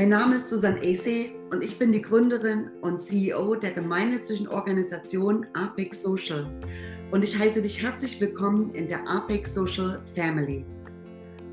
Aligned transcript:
Mein 0.00 0.08
Name 0.08 0.36
ist 0.36 0.48
Susanne 0.48 0.80
Acey 0.80 1.36
und 1.50 1.62
ich 1.62 1.78
bin 1.78 1.92
die 1.92 2.00
Gründerin 2.00 2.70
und 2.80 3.02
CEO 3.02 3.54
der 3.54 3.72
gemeinnützigen 3.72 4.48
Organisation 4.48 5.46
Apex 5.52 6.00
Social. 6.00 6.46
Und 7.10 7.22
ich 7.22 7.38
heiße 7.38 7.60
dich 7.60 7.82
herzlich 7.82 8.18
willkommen 8.18 8.70
in 8.70 8.88
der 8.88 9.06
Apex 9.06 9.52
Social 9.52 10.00
Family. 10.16 10.64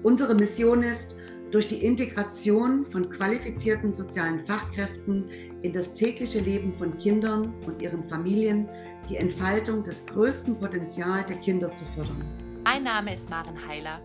Unsere 0.04 0.34
Mission 0.34 0.82
ist, 0.82 1.14
durch 1.52 1.68
die 1.68 1.84
Integration 1.84 2.86
von 2.86 3.10
qualifizierten 3.10 3.92
sozialen 3.92 4.46
Fachkräften 4.46 5.26
in 5.62 5.74
das 5.74 5.94
tägliche 5.94 6.40
Leben 6.40 6.74
von 6.78 6.98
Kindern 7.00 7.54
und 7.66 7.82
ihren 7.82 8.08
Familien 8.08 8.70
die 9.10 9.18
Entfaltung 9.18 9.84
des 9.84 10.06
größten 10.06 10.58
Potenzials 10.58 11.26
der 11.26 11.36
Kinder 11.42 11.74
zu 11.74 11.84
fördern. 11.96 12.24
Mein 12.64 12.84
Name 12.84 13.14
ist 13.14 13.30
Maren 13.30 13.58
Heiler 13.68 14.00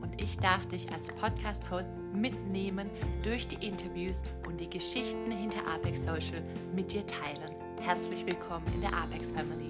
und 0.00 0.22
ich 0.22 0.38
darf 0.38 0.66
dich 0.66 0.88
als 0.92 1.08
Podcast-Host 1.08 1.90
mitnehmen 2.12 2.90
durch 3.22 3.48
die 3.48 3.66
Interviews 3.66 4.22
und 4.46 4.60
die 4.60 4.68
Geschichten 4.68 5.30
hinter 5.30 5.66
Apex 5.66 6.02
Social 6.02 6.42
mit 6.74 6.92
dir 6.92 7.06
teilen. 7.06 7.56
Herzlich 7.80 8.26
willkommen 8.26 8.66
in 8.74 8.80
der 8.80 8.94
Apex 8.94 9.30
Family. 9.30 9.66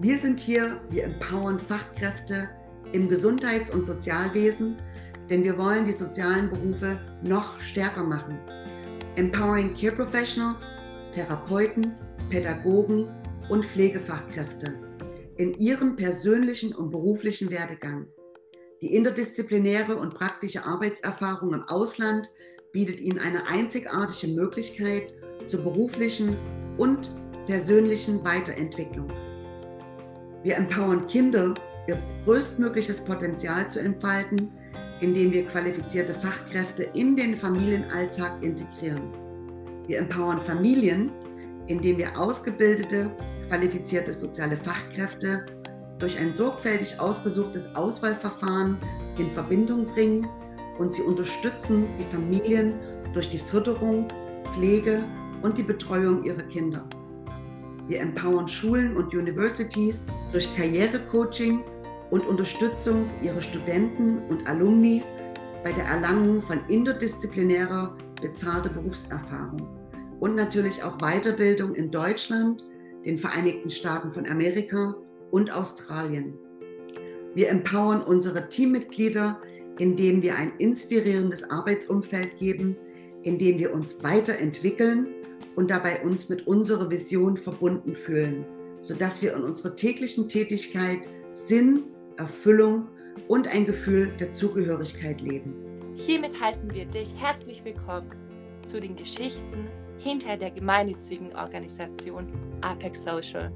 Wir 0.00 0.18
sind 0.18 0.40
hier, 0.40 0.80
wir 0.90 1.04
empowern 1.04 1.58
Fachkräfte 1.58 2.48
im 2.92 3.08
Gesundheits- 3.08 3.70
und 3.70 3.84
Sozialwesen, 3.84 4.76
denn 5.30 5.44
wir 5.44 5.56
wollen 5.56 5.84
die 5.84 5.92
sozialen 5.92 6.50
Berufe 6.50 6.98
noch 7.22 7.60
stärker 7.60 8.04
machen. 8.04 8.38
Empowering 9.16 9.74
Care 9.74 9.94
Professionals, 9.94 10.74
Therapeuten, 11.12 11.94
Pädagogen 12.28 13.08
und 13.48 13.64
Pflegefachkräfte 13.64 14.74
in 15.36 15.54
ihrem 15.54 15.96
persönlichen 15.96 16.74
und 16.74 16.90
beruflichen 16.90 17.50
Werdegang. 17.50 18.06
Die 18.84 18.94
interdisziplinäre 18.94 19.96
und 19.96 20.12
praktische 20.12 20.66
Arbeitserfahrung 20.66 21.54
im 21.54 21.62
Ausland 21.62 22.28
bietet 22.70 23.00
ihnen 23.00 23.18
eine 23.18 23.46
einzigartige 23.46 24.34
Möglichkeit 24.34 25.14
zur 25.46 25.62
beruflichen 25.62 26.36
und 26.76 27.10
persönlichen 27.46 28.22
Weiterentwicklung. 28.22 29.08
Wir 30.42 30.58
empowern 30.58 31.06
Kinder, 31.06 31.54
ihr 31.88 31.96
größtmögliches 32.26 33.02
Potenzial 33.06 33.70
zu 33.70 33.80
entfalten, 33.80 34.52
indem 35.00 35.32
wir 35.32 35.46
qualifizierte 35.46 36.12
Fachkräfte 36.12 36.82
in 36.92 37.16
den 37.16 37.38
Familienalltag 37.38 38.42
integrieren. 38.42 39.14
Wir 39.86 39.96
empowern 39.96 40.44
Familien, 40.44 41.10
indem 41.68 41.96
wir 41.96 42.20
ausgebildete, 42.20 43.10
qualifizierte 43.48 44.12
soziale 44.12 44.58
Fachkräfte 44.58 45.46
durch 45.98 46.18
ein 46.18 46.32
sorgfältig 46.32 46.98
ausgesuchtes 46.98 47.74
Auswahlverfahren 47.74 48.78
in 49.18 49.30
Verbindung 49.32 49.86
bringen 49.86 50.28
und 50.78 50.92
sie 50.92 51.02
unterstützen 51.02 51.86
die 51.98 52.14
Familien 52.14 52.74
durch 53.12 53.30
die 53.30 53.38
Förderung, 53.38 54.08
Pflege 54.54 55.04
und 55.42 55.56
die 55.56 55.62
Betreuung 55.62 56.24
ihrer 56.24 56.42
Kinder. 56.42 56.84
Wir 57.86 58.00
empowern 58.00 58.48
Schulen 58.48 58.96
und 58.96 59.14
Universities 59.14 60.06
durch 60.32 60.54
Karrierecoaching 60.56 61.62
und 62.10 62.26
Unterstützung 62.26 63.10
ihrer 63.22 63.42
Studenten 63.42 64.18
und 64.28 64.46
Alumni 64.46 65.02
bei 65.62 65.72
der 65.72 65.84
Erlangung 65.84 66.42
von 66.42 66.60
interdisziplinärer 66.68 67.96
bezahlter 68.20 68.70
Berufserfahrung 68.70 69.68
und 70.20 70.34
natürlich 70.34 70.82
auch 70.82 70.96
Weiterbildung 70.98 71.74
in 71.74 71.90
Deutschland, 71.90 72.64
den 73.04 73.18
Vereinigten 73.18 73.68
Staaten 73.68 74.12
von 74.12 74.26
Amerika 74.26 74.94
und 75.34 75.50
Australien. 75.50 76.38
Wir 77.34 77.48
empowern 77.48 78.02
unsere 78.02 78.48
Teammitglieder, 78.48 79.40
indem 79.80 80.22
wir 80.22 80.36
ein 80.36 80.52
inspirierendes 80.58 81.50
Arbeitsumfeld 81.50 82.38
geben, 82.38 82.76
indem 83.24 83.58
wir 83.58 83.74
uns 83.74 84.00
weiterentwickeln 84.04 85.08
und 85.56 85.72
dabei 85.72 86.04
uns 86.04 86.28
mit 86.28 86.46
unserer 86.46 86.88
Vision 86.88 87.36
verbunden 87.36 87.96
fühlen, 87.96 88.44
sodass 88.78 89.22
wir 89.22 89.34
in 89.34 89.42
unserer 89.42 89.74
täglichen 89.74 90.28
Tätigkeit 90.28 91.00
Sinn, 91.32 91.88
Erfüllung 92.16 92.86
und 93.26 93.48
ein 93.48 93.66
Gefühl 93.66 94.12
der 94.20 94.30
Zugehörigkeit 94.30 95.20
leben. 95.20 95.52
Hiermit 95.96 96.40
heißen 96.40 96.72
wir 96.72 96.84
dich 96.84 97.12
herzlich 97.16 97.64
willkommen 97.64 98.12
zu 98.64 98.80
den 98.80 98.94
Geschichten 98.94 99.66
hinter 99.98 100.36
der 100.36 100.52
gemeinnützigen 100.52 101.34
Organisation 101.34 102.28
Apex 102.60 103.02
Social. 103.02 103.52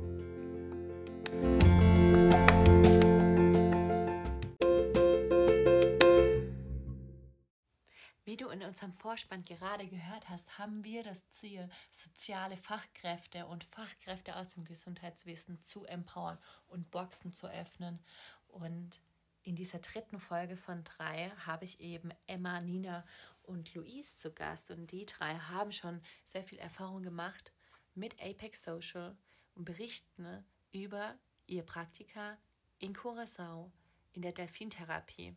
Unserem 8.69 8.93
Vorspann 8.93 9.43
gerade 9.43 9.87
gehört 9.87 10.29
hast, 10.29 10.59
haben 10.59 10.85
wir 10.85 11.03
das 11.03 11.29
Ziel, 11.31 11.69
soziale 11.91 12.57
Fachkräfte 12.57 13.47
und 13.47 13.65
Fachkräfte 13.65 14.37
aus 14.37 14.55
dem 14.55 14.65
Gesundheitswesen 14.65 15.61
zu 15.63 15.85
empowern 15.85 16.39
und 16.69 16.91
Boxen 16.91 17.33
zu 17.33 17.51
öffnen. 17.51 17.99
Und 18.49 19.01
in 19.43 19.57
dieser 19.57 19.79
dritten 19.79 20.21
Folge 20.21 20.57
von 20.57 20.85
drei 20.85 21.31
habe 21.47 21.65
ich 21.65 21.81
eben 21.81 22.11
Emma, 22.27 22.61
Nina 22.61 23.05
und 23.43 23.75
Luis 23.75 24.19
zu 24.19 24.33
Gast. 24.33 24.71
Und 24.71 24.93
die 24.93 25.07
drei 25.07 25.35
haben 25.35 25.73
schon 25.73 26.03
sehr 26.25 26.45
viel 26.45 26.59
Erfahrung 26.59 27.03
gemacht 27.03 27.53
mit 27.95 28.21
Apex 28.23 28.63
Social 28.63 29.17
und 29.55 29.65
berichten 29.65 30.45
über 30.71 31.15
ihr 31.47 31.63
Praktika 31.63 32.37
in 32.79 32.93
Curacao 32.93 33.73
in 34.13 34.23
der 34.23 34.33
Delfintherapie. 34.33 35.35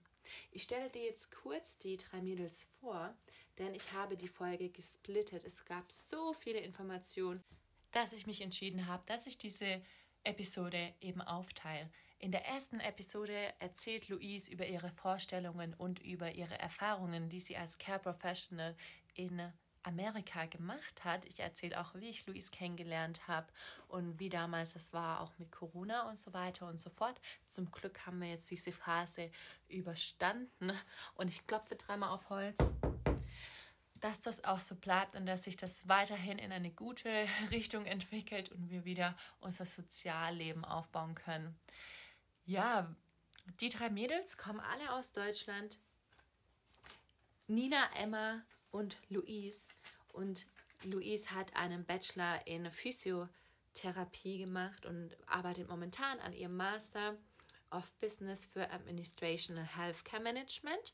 Ich 0.51 0.63
stelle 0.63 0.89
dir 0.89 1.03
jetzt 1.03 1.31
kurz 1.31 1.77
die 1.77 1.97
drei 1.97 2.21
Mädels 2.21 2.67
vor, 2.79 3.15
denn 3.57 3.73
ich 3.75 3.91
habe 3.93 4.17
die 4.17 4.27
Folge 4.27 4.69
gesplittet. 4.69 5.43
Es 5.43 5.65
gab 5.65 5.91
so 5.91 6.33
viele 6.33 6.59
Informationen, 6.59 7.43
dass 7.91 8.13
ich 8.13 8.27
mich 8.27 8.41
entschieden 8.41 8.87
habe, 8.87 9.03
dass 9.05 9.27
ich 9.27 9.37
diese 9.37 9.81
Episode 10.23 10.93
eben 11.01 11.21
aufteile. 11.21 11.89
In 12.19 12.31
der 12.31 12.45
ersten 12.45 12.79
Episode 12.79 13.53
erzählt 13.59 14.07
Louise 14.09 14.51
über 14.51 14.67
ihre 14.67 14.91
Vorstellungen 14.91 15.73
und 15.73 15.99
über 16.03 16.31
ihre 16.33 16.57
Erfahrungen, 16.59 17.29
die 17.29 17.39
sie 17.39 17.57
als 17.57 17.79
Care 17.79 17.99
Professional 17.99 18.75
in 19.15 19.41
Amerika 19.83 20.45
gemacht 20.45 21.03
hat. 21.03 21.25
Ich 21.25 21.39
erzähle 21.39 21.79
auch, 21.79 21.95
wie 21.95 22.09
ich 22.09 22.25
Luis 22.27 22.51
kennengelernt 22.51 23.27
habe 23.27 23.47
und 23.87 24.19
wie 24.19 24.29
damals 24.29 24.75
es 24.75 24.93
war, 24.93 25.21
auch 25.21 25.31
mit 25.37 25.51
Corona 25.51 26.09
und 26.09 26.19
so 26.19 26.33
weiter 26.33 26.67
und 26.67 26.79
so 26.79 26.89
fort. 26.89 27.19
Zum 27.47 27.71
Glück 27.71 28.05
haben 28.05 28.21
wir 28.21 28.29
jetzt 28.29 28.49
diese 28.51 28.71
Phase 28.71 29.31
überstanden 29.67 30.71
und 31.15 31.29
ich 31.29 31.45
klopfe 31.47 31.75
dreimal 31.75 32.09
auf 32.09 32.29
Holz, 32.29 32.57
dass 33.99 34.21
das 34.21 34.43
auch 34.43 34.59
so 34.59 34.75
bleibt 34.75 35.15
und 35.15 35.25
dass 35.25 35.43
sich 35.43 35.57
das 35.57 35.87
weiterhin 35.87 36.39
in 36.39 36.51
eine 36.51 36.71
gute 36.71 37.09
Richtung 37.51 37.85
entwickelt 37.85 38.51
und 38.51 38.69
wir 38.69 38.85
wieder 38.85 39.15
unser 39.39 39.65
Sozialleben 39.65 40.65
aufbauen 40.65 41.15
können. 41.15 41.57
Ja, 42.45 42.93
die 43.59 43.69
drei 43.69 43.89
Mädels 43.89 44.37
kommen 44.37 44.59
alle 44.59 44.93
aus 44.93 45.11
Deutschland. 45.11 45.79
Nina, 47.47 47.89
Emma 47.95 48.41
und 48.71 48.97
Louise. 49.09 49.69
Und 50.13 50.47
Louise 50.83 51.31
hat 51.31 51.55
einen 51.55 51.85
Bachelor 51.85 52.45
in 52.47 52.69
Physiotherapie 52.71 54.39
gemacht 54.39 54.85
und 54.85 55.15
arbeitet 55.27 55.69
momentan 55.69 56.19
an 56.19 56.33
ihrem 56.33 56.57
Master 56.57 57.17
of 57.69 57.91
Business 57.99 58.45
für 58.45 58.69
Administration 58.71 59.57
and 59.57 59.77
Healthcare 59.77 60.21
Management. 60.21 60.93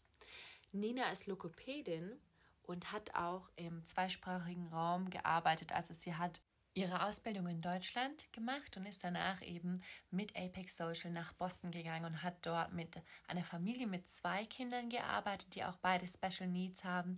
Nina 0.71 1.09
ist 1.11 1.27
Logopädin 1.27 2.19
und 2.63 2.91
hat 2.91 3.15
auch 3.15 3.49
im 3.55 3.85
zweisprachigen 3.85 4.67
Raum 4.67 5.09
gearbeitet. 5.09 5.71
Also 5.71 5.93
sie 5.93 6.13
hat 6.15 6.41
ihre 6.77 7.03
Ausbildung 7.03 7.47
in 7.47 7.59
Deutschland 7.59 8.31
gemacht 8.31 8.77
und 8.77 8.85
ist 8.85 9.03
danach 9.03 9.41
eben 9.41 9.81
mit 10.11 10.35
Apex 10.35 10.77
Social 10.77 11.11
nach 11.11 11.33
Boston 11.33 11.71
gegangen 11.71 12.05
und 12.05 12.21
hat 12.21 12.45
dort 12.45 12.71
mit 12.71 13.01
einer 13.27 13.43
Familie 13.43 13.87
mit 13.87 14.07
zwei 14.07 14.45
Kindern 14.45 14.89
gearbeitet, 14.89 15.55
die 15.55 15.63
auch 15.63 15.77
beide 15.77 16.05
Special 16.05 16.47
Needs 16.47 16.83
haben 16.83 17.17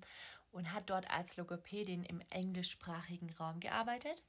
und 0.52 0.72
hat 0.72 0.90
dort 0.90 1.10
als 1.12 1.36
Logopädin 1.36 2.06
im 2.06 2.22
englischsprachigen 2.30 3.32
Raum 3.32 3.60
gearbeitet. 3.60 4.24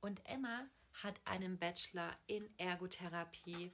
Und 0.00 0.24
Emma 0.24 0.66
hat 1.02 1.20
einen 1.24 1.58
Bachelor 1.58 2.16
in 2.28 2.48
Ergotherapie 2.58 3.72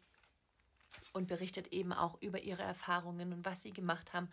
und 1.13 1.29
berichtet 1.29 1.67
eben 1.75 1.93
auch 1.93 2.21
über 2.23 2.41
ihre 2.43 2.63
Erfahrungen 2.63 3.35
und 3.35 3.45
was 3.45 3.61
sie 3.61 3.75
gemacht 3.75 4.15
haben. 4.15 4.31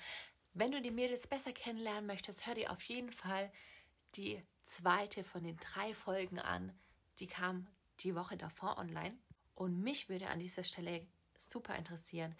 Wenn 0.54 0.72
du 0.72 0.82
die 0.82 0.92
Mädels 0.92 1.28
besser 1.28 1.52
kennenlernen 1.52 2.06
möchtest, 2.06 2.48
hör 2.48 2.56
dir 2.56 2.72
auf 2.72 2.82
jeden 2.84 3.12
Fall 3.12 3.52
die 4.16 4.42
zweite 4.64 5.24
von 5.24 5.44
den 5.44 5.58
drei 5.58 5.94
Folgen 5.94 6.40
an. 6.40 6.72
Die 7.20 7.28
kam 7.28 7.68
die 8.00 8.16
Woche 8.16 8.38
davor 8.38 8.78
online. 8.78 9.18
Und 9.56 9.82
mich 9.82 10.10
würde 10.10 10.30
an 10.30 10.40
dieser 10.40 10.64
Stelle 10.64 11.06
super 11.38 11.76
interessieren, 11.76 12.36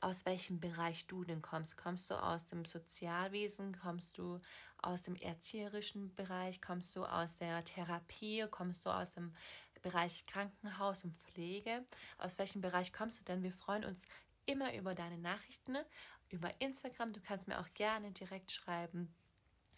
aus 0.00 0.24
welchem 0.24 0.60
Bereich 0.60 1.06
du 1.06 1.24
denn 1.24 1.42
kommst. 1.42 1.76
Kommst 1.76 2.10
du 2.10 2.14
aus 2.14 2.46
dem 2.46 2.64
Sozialwesen? 2.64 3.78
Kommst 3.78 4.18
du 4.18 4.40
aus 4.78 5.02
dem 5.02 5.16
erzieherischen 5.16 6.14
Bereich? 6.14 6.60
Kommst 6.60 6.94
du 6.96 7.04
aus 7.04 7.36
der 7.36 7.64
Therapie? 7.64 8.46
Kommst 8.50 8.86
du 8.86 8.90
aus 8.90 9.14
dem 9.14 9.34
Bereich 9.82 10.26
Krankenhaus 10.26 11.04
und 11.04 11.16
Pflege? 11.16 11.84
Aus 12.18 12.38
welchem 12.38 12.60
Bereich 12.60 12.92
kommst 12.92 13.20
du 13.20 13.24
denn? 13.24 13.42
Wir 13.42 13.52
freuen 13.52 13.84
uns 13.84 14.06
immer 14.46 14.74
über 14.74 14.94
deine 14.94 15.18
Nachrichten, 15.18 15.76
über 16.28 16.50
Instagram. 16.60 17.12
Du 17.12 17.20
kannst 17.20 17.48
mir 17.48 17.60
auch 17.60 17.72
gerne 17.74 18.10
direkt 18.12 18.52
schreiben 18.52 19.14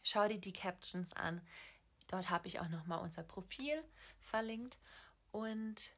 schau 0.03 0.29
dir 0.29 0.39
die 0.39 0.53
Captions 0.53 1.13
an. 1.15 1.41
Dort 2.13 2.29
habe 2.29 2.47
ich 2.47 2.61
auch 2.61 2.69
nochmal 2.69 3.01
unser 3.01 3.23
Profil 3.23 3.83
verlinkt. 4.21 4.79
Und, 5.31 5.95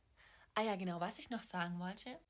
ah 0.54 0.62
ja, 0.62 0.76
genau, 0.76 1.00
was 1.00 1.18
ich 1.18 1.28
noch 1.28 1.42
sagen 1.42 1.80
wollte. 1.80 2.20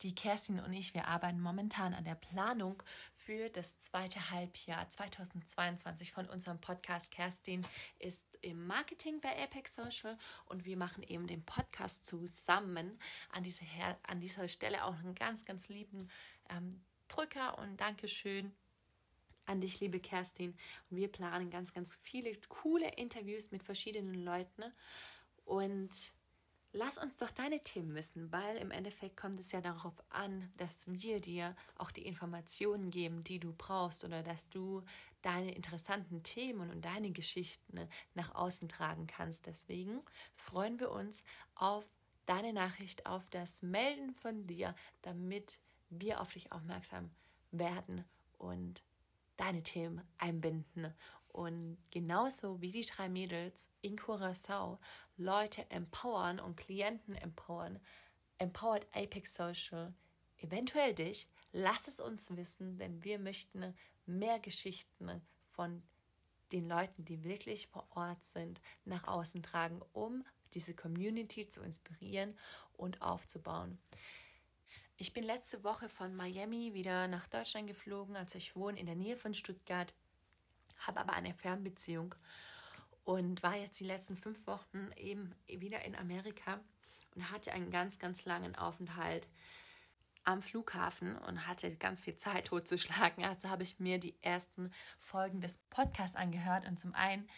Die 0.00 0.14
Kerstin 0.14 0.60
und 0.60 0.72
ich, 0.72 0.94
wir 0.94 1.08
arbeiten 1.08 1.40
momentan 1.40 1.92
an 1.92 2.04
der 2.04 2.14
Planung 2.14 2.82
für 3.12 3.50
das 3.50 3.78
zweite 3.78 4.30
Halbjahr 4.30 4.88
2022 4.88 6.10
von 6.10 6.26
unserem 6.26 6.58
Podcast. 6.58 7.10
Kerstin 7.10 7.66
ist 7.98 8.24
im 8.40 8.66
Marketing 8.66 9.20
bei 9.20 9.42
Apex 9.42 9.74
Social 9.74 10.16
und 10.46 10.64
wir 10.64 10.78
machen 10.78 11.02
eben 11.02 11.26
den 11.26 11.44
Podcast 11.44 12.06
zusammen. 12.06 12.98
An 13.30 13.42
dieser, 13.42 13.66
an 14.04 14.20
dieser 14.20 14.48
Stelle 14.48 14.84
auch 14.84 14.94
einen 14.94 15.14
ganz, 15.14 15.44
ganz 15.44 15.68
lieben 15.68 16.08
ähm, 16.48 16.82
Drücker 17.08 17.58
und 17.58 17.78
Dankeschön 17.78 18.54
an 19.46 19.60
dich, 19.60 19.80
liebe 19.80 20.00
Kerstin. 20.00 20.56
Wir 20.90 21.08
planen 21.08 21.50
ganz, 21.50 21.72
ganz 21.72 21.98
viele 22.02 22.32
coole 22.48 22.88
Interviews 22.96 23.50
mit 23.50 23.62
verschiedenen 23.62 24.14
Leuten. 24.24 24.64
Und 25.44 25.90
lass 26.72 26.98
uns 26.98 27.16
doch 27.16 27.30
deine 27.30 27.60
Themen 27.60 27.94
wissen, 27.94 28.30
weil 28.32 28.56
im 28.56 28.70
Endeffekt 28.70 29.16
kommt 29.16 29.40
es 29.40 29.52
ja 29.52 29.60
darauf 29.60 29.94
an, 30.10 30.52
dass 30.56 30.86
wir 30.86 31.20
dir 31.20 31.56
auch 31.76 31.90
die 31.90 32.06
Informationen 32.06 32.90
geben, 32.90 33.24
die 33.24 33.38
du 33.38 33.52
brauchst 33.52 34.04
oder 34.04 34.22
dass 34.22 34.48
du 34.48 34.82
deine 35.22 35.54
interessanten 35.54 36.22
Themen 36.22 36.70
und 36.70 36.84
deine 36.84 37.10
Geschichten 37.10 37.88
nach 38.14 38.34
außen 38.34 38.68
tragen 38.68 39.06
kannst. 39.06 39.46
Deswegen 39.46 40.00
freuen 40.34 40.80
wir 40.80 40.90
uns 40.90 41.22
auf 41.54 41.86
deine 42.26 42.52
Nachricht, 42.52 43.06
auf 43.06 43.26
das 43.30 43.62
Melden 43.62 44.14
von 44.14 44.46
dir, 44.46 44.74
damit 45.02 45.60
wir 45.90 46.20
auf 46.20 46.32
dich 46.32 46.52
aufmerksam 46.52 47.10
werden 47.50 48.04
und 48.38 48.82
deine 49.36 49.62
Themen 49.62 50.02
einbinden. 50.18 50.94
Und 51.28 51.78
genauso 51.90 52.60
wie 52.60 52.70
die 52.70 52.84
drei 52.84 53.08
Mädels 53.08 53.68
in 53.80 53.96
Curacao 53.96 54.78
Leute 55.16 55.68
empowern 55.70 56.38
und 56.38 56.56
Klienten 56.56 57.16
empowern, 57.16 57.80
empowert 58.38 58.86
Apex 58.92 59.34
Social 59.34 59.94
eventuell 60.38 60.94
dich. 60.94 61.28
Lass 61.52 61.88
es 61.88 62.00
uns 62.00 62.36
wissen, 62.36 62.78
denn 62.78 63.02
wir 63.02 63.18
möchten 63.18 63.74
mehr 64.06 64.38
Geschichten 64.38 65.22
von 65.50 65.82
den 66.52 66.68
Leuten, 66.68 67.04
die 67.04 67.24
wirklich 67.24 67.66
vor 67.68 67.86
Ort 67.90 68.22
sind, 68.24 68.60
nach 68.84 69.04
außen 69.08 69.42
tragen, 69.42 69.80
um 69.92 70.24
diese 70.52 70.74
Community 70.74 71.48
zu 71.48 71.62
inspirieren 71.62 72.38
und 72.76 73.02
aufzubauen. 73.02 73.78
Ich 74.96 75.12
bin 75.12 75.24
letzte 75.24 75.64
Woche 75.64 75.88
von 75.88 76.14
Miami 76.14 76.72
wieder 76.72 77.08
nach 77.08 77.26
Deutschland 77.26 77.66
geflogen, 77.66 78.14
also 78.14 78.38
ich 78.38 78.54
wohne 78.54 78.78
in 78.78 78.86
der 78.86 78.94
Nähe 78.94 79.16
von 79.16 79.34
Stuttgart, 79.34 79.92
habe 80.78 81.00
aber 81.00 81.14
eine 81.14 81.34
Fernbeziehung 81.34 82.14
und 83.02 83.42
war 83.42 83.56
jetzt 83.56 83.80
die 83.80 83.86
letzten 83.86 84.16
fünf 84.16 84.46
Wochen 84.46 84.92
eben 84.96 85.34
wieder 85.48 85.84
in 85.84 85.96
Amerika 85.96 86.60
und 87.16 87.28
hatte 87.32 87.52
einen 87.52 87.72
ganz, 87.72 87.98
ganz 87.98 88.24
langen 88.24 88.54
Aufenthalt 88.54 89.28
am 90.22 90.42
Flughafen 90.42 91.16
und 91.16 91.48
hatte 91.48 91.74
ganz 91.74 92.00
viel 92.00 92.14
Zeit 92.14 92.46
totzuschlagen. 92.48 93.24
Also 93.24 93.50
habe 93.50 93.64
ich 93.64 93.80
mir 93.80 93.98
die 93.98 94.14
ersten 94.22 94.72
Folgen 95.00 95.40
des 95.40 95.58
Podcasts 95.70 96.16
angehört 96.16 96.68
und 96.68 96.78
zum 96.78 96.94
einen 96.94 97.28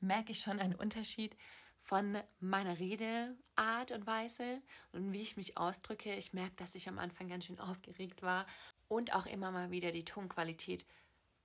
merke 0.00 0.32
ich 0.32 0.40
schon 0.40 0.58
einen 0.58 0.74
Unterschied 0.74 1.36
von 1.84 2.18
meiner 2.40 2.78
Redeart 2.78 3.92
und 3.92 4.06
Weise 4.06 4.62
und 4.92 5.12
wie 5.12 5.20
ich 5.20 5.36
mich 5.36 5.58
ausdrücke. 5.58 6.14
Ich 6.14 6.32
merke, 6.32 6.56
dass 6.56 6.74
ich 6.74 6.88
am 6.88 6.98
Anfang 6.98 7.28
ganz 7.28 7.44
schön 7.44 7.60
aufgeregt 7.60 8.22
war 8.22 8.46
und 8.88 9.14
auch 9.14 9.26
immer 9.26 9.50
mal 9.50 9.70
wieder 9.70 9.90
die 9.90 10.04
Tonqualität 10.04 10.86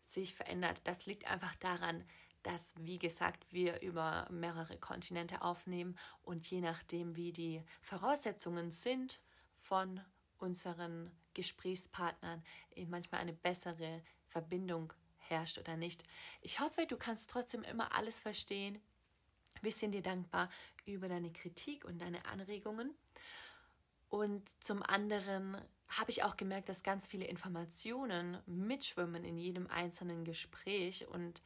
sich 0.02 0.34
verändert. 0.34 0.80
Das 0.86 1.06
liegt 1.06 1.30
einfach 1.30 1.56
daran, 1.56 2.06
dass, 2.44 2.74
wie 2.80 3.00
gesagt, 3.00 3.52
wir 3.52 3.82
über 3.82 4.28
mehrere 4.32 4.78
Kontinente 4.78 5.42
aufnehmen 5.42 5.98
und 6.24 6.50
je 6.50 6.62
nachdem, 6.62 7.18
wie 7.18 7.34
die 7.34 7.62
Voraussetzungen 7.82 8.72
sind 8.72 9.20
von 9.56 10.00
unseren 10.38 11.12
Gesprächspartnern, 11.34 12.42
manchmal 12.88 13.20
eine 13.20 13.34
bessere 13.34 14.02
Verbindung 14.26 14.94
herrscht 15.18 15.58
oder 15.58 15.76
nicht. 15.76 16.06
Ich 16.40 16.62
hoffe, 16.62 16.86
du 16.88 16.96
kannst 16.96 17.30
trotzdem 17.30 17.64
immer 17.64 17.94
alles 17.94 18.22
verstehen. 18.22 18.82
Wir 19.62 19.72
sind 19.72 19.92
dir 19.92 20.02
dankbar 20.02 20.50
über 20.86 21.08
deine 21.08 21.32
Kritik 21.32 21.86
und 21.86 22.00
deine 22.00 22.26
Anregungen. 22.26 22.94
Und 24.10 24.50
zum 24.64 24.82
anderen 24.84 25.58
habe 25.88 26.12
ich 26.12 26.24
auch 26.24 26.38
gemerkt, 26.38 26.70
dass 26.70 26.84
ganz 26.84 27.08
viele 27.08 27.26
Informationen 27.26 28.38
mitschwimmen 28.46 29.24
in 29.24 29.38
jedem 29.38 29.68
einzelnen 29.68 30.24
Gespräch. 30.24 31.08
Und 31.08 31.42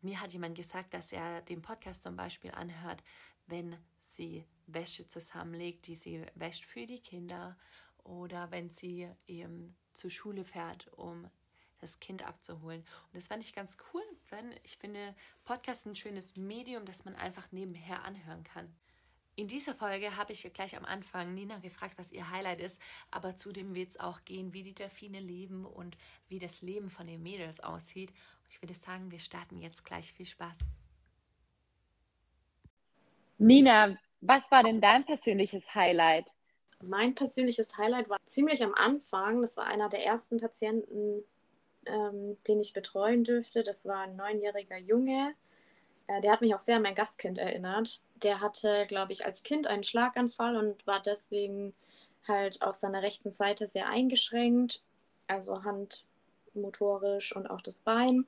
mir 0.00 0.20
hat 0.20 0.32
jemand 0.32 0.56
gesagt, 0.56 0.94
dass 0.94 1.12
er 1.12 1.42
den 1.42 1.62
Podcast 1.62 2.02
zum 2.02 2.16
Beispiel 2.16 2.52
anhört, 2.52 3.02
wenn 3.46 3.76
sie 3.98 4.44
Wäsche 4.66 5.06
zusammenlegt, 5.08 5.86
die 5.86 5.96
sie 5.96 6.24
wäscht 6.34 6.64
für 6.64 6.86
die 6.86 7.00
Kinder 7.00 7.56
oder 8.04 8.50
wenn 8.50 8.70
sie 8.70 9.08
eben 9.26 9.76
zur 9.92 10.10
Schule 10.10 10.44
fährt, 10.44 10.88
um 10.96 11.28
das 11.78 11.98
Kind 11.98 12.22
abzuholen. 12.24 12.80
Und 12.80 13.16
das 13.16 13.28
fand 13.28 13.42
ich 13.42 13.54
ganz 13.54 13.76
cool, 13.92 14.02
wenn 14.30 14.54
ich 14.64 14.76
finde, 14.76 15.14
Podcast 15.44 15.80
ist 15.80 15.86
ein 15.86 15.94
schönes 15.94 16.36
Medium, 16.36 16.84
das 16.84 17.04
man 17.04 17.14
einfach 17.16 17.50
nebenher 17.52 18.04
anhören 18.04 18.44
kann. 18.44 18.72
In 19.36 19.48
dieser 19.48 19.74
Folge 19.74 20.16
habe 20.16 20.32
ich 20.32 20.50
gleich 20.52 20.76
am 20.76 20.84
Anfang 20.84 21.34
Nina 21.34 21.58
gefragt, 21.58 21.94
was 21.96 22.12
ihr 22.12 22.30
Highlight 22.30 22.60
ist, 22.60 22.80
aber 23.10 23.36
zudem 23.36 23.74
wird 23.74 23.90
es 23.90 24.00
auch 24.00 24.20
gehen, 24.22 24.52
wie 24.52 24.62
die 24.62 24.74
Delfine 24.74 25.20
leben 25.20 25.64
und 25.64 25.96
wie 26.28 26.38
das 26.38 26.62
Leben 26.62 26.90
von 26.90 27.06
den 27.06 27.22
Mädels 27.22 27.60
aussieht. 27.60 28.12
Ich 28.50 28.60
würde 28.60 28.74
sagen, 28.74 29.10
wir 29.10 29.18
starten 29.18 29.58
jetzt 29.60 29.84
gleich. 29.84 30.12
Viel 30.12 30.26
Spaß. 30.26 30.58
Nina, 33.38 33.96
was 34.20 34.50
war 34.50 34.62
denn 34.62 34.80
dein 34.80 35.06
persönliches 35.06 35.74
Highlight? 35.74 36.34
Mein 36.82 37.14
persönliches 37.14 37.78
Highlight 37.78 38.08
war 38.10 38.18
ziemlich 38.26 38.62
am 38.62 38.74
Anfang. 38.74 39.40
Das 39.40 39.56
war 39.56 39.66
einer 39.66 39.88
der 39.88 40.04
ersten 40.04 40.38
Patienten, 40.38 41.24
ähm, 41.86 42.36
den 42.46 42.60
ich 42.60 42.72
betreuen 42.72 43.24
dürfte. 43.24 43.62
Das 43.62 43.86
war 43.86 44.00
ein 44.00 44.16
neunjähriger 44.16 44.78
Junge. 44.78 45.34
Äh, 46.06 46.20
der 46.20 46.32
hat 46.32 46.40
mich 46.40 46.54
auch 46.54 46.60
sehr 46.60 46.76
an 46.76 46.82
mein 46.82 46.94
Gastkind 46.94 47.38
erinnert. 47.38 48.00
Der 48.22 48.40
hatte, 48.40 48.86
glaube 48.86 49.12
ich, 49.12 49.24
als 49.24 49.42
Kind 49.42 49.66
einen 49.66 49.84
Schlaganfall 49.84 50.56
und 50.56 50.86
war 50.86 51.00
deswegen 51.00 51.74
halt 52.28 52.62
auf 52.62 52.74
seiner 52.74 53.02
rechten 53.02 53.32
Seite 53.32 53.66
sehr 53.66 53.88
eingeschränkt, 53.88 54.82
also 55.26 55.62
handmotorisch 55.64 57.34
und 57.34 57.48
auch 57.48 57.60
das 57.60 57.82
Bein. 57.82 58.26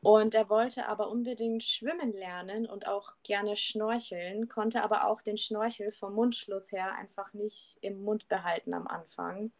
Und 0.00 0.34
er 0.34 0.48
wollte 0.48 0.86
aber 0.86 1.10
unbedingt 1.10 1.64
schwimmen 1.64 2.12
lernen 2.12 2.66
und 2.66 2.86
auch 2.86 3.12
gerne 3.24 3.56
schnorcheln, 3.56 4.48
konnte 4.48 4.82
aber 4.84 5.08
auch 5.08 5.20
den 5.20 5.36
Schnorchel 5.36 5.90
vom 5.90 6.14
Mundschluss 6.14 6.70
her 6.70 6.94
einfach 6.94 7.32
nicht 7.34 7.78
im 7.80 8.04
Mund 8.04 8.28
behalten 8.28 8.74
am 8.74 8.86
Anfang. 8.86 9.50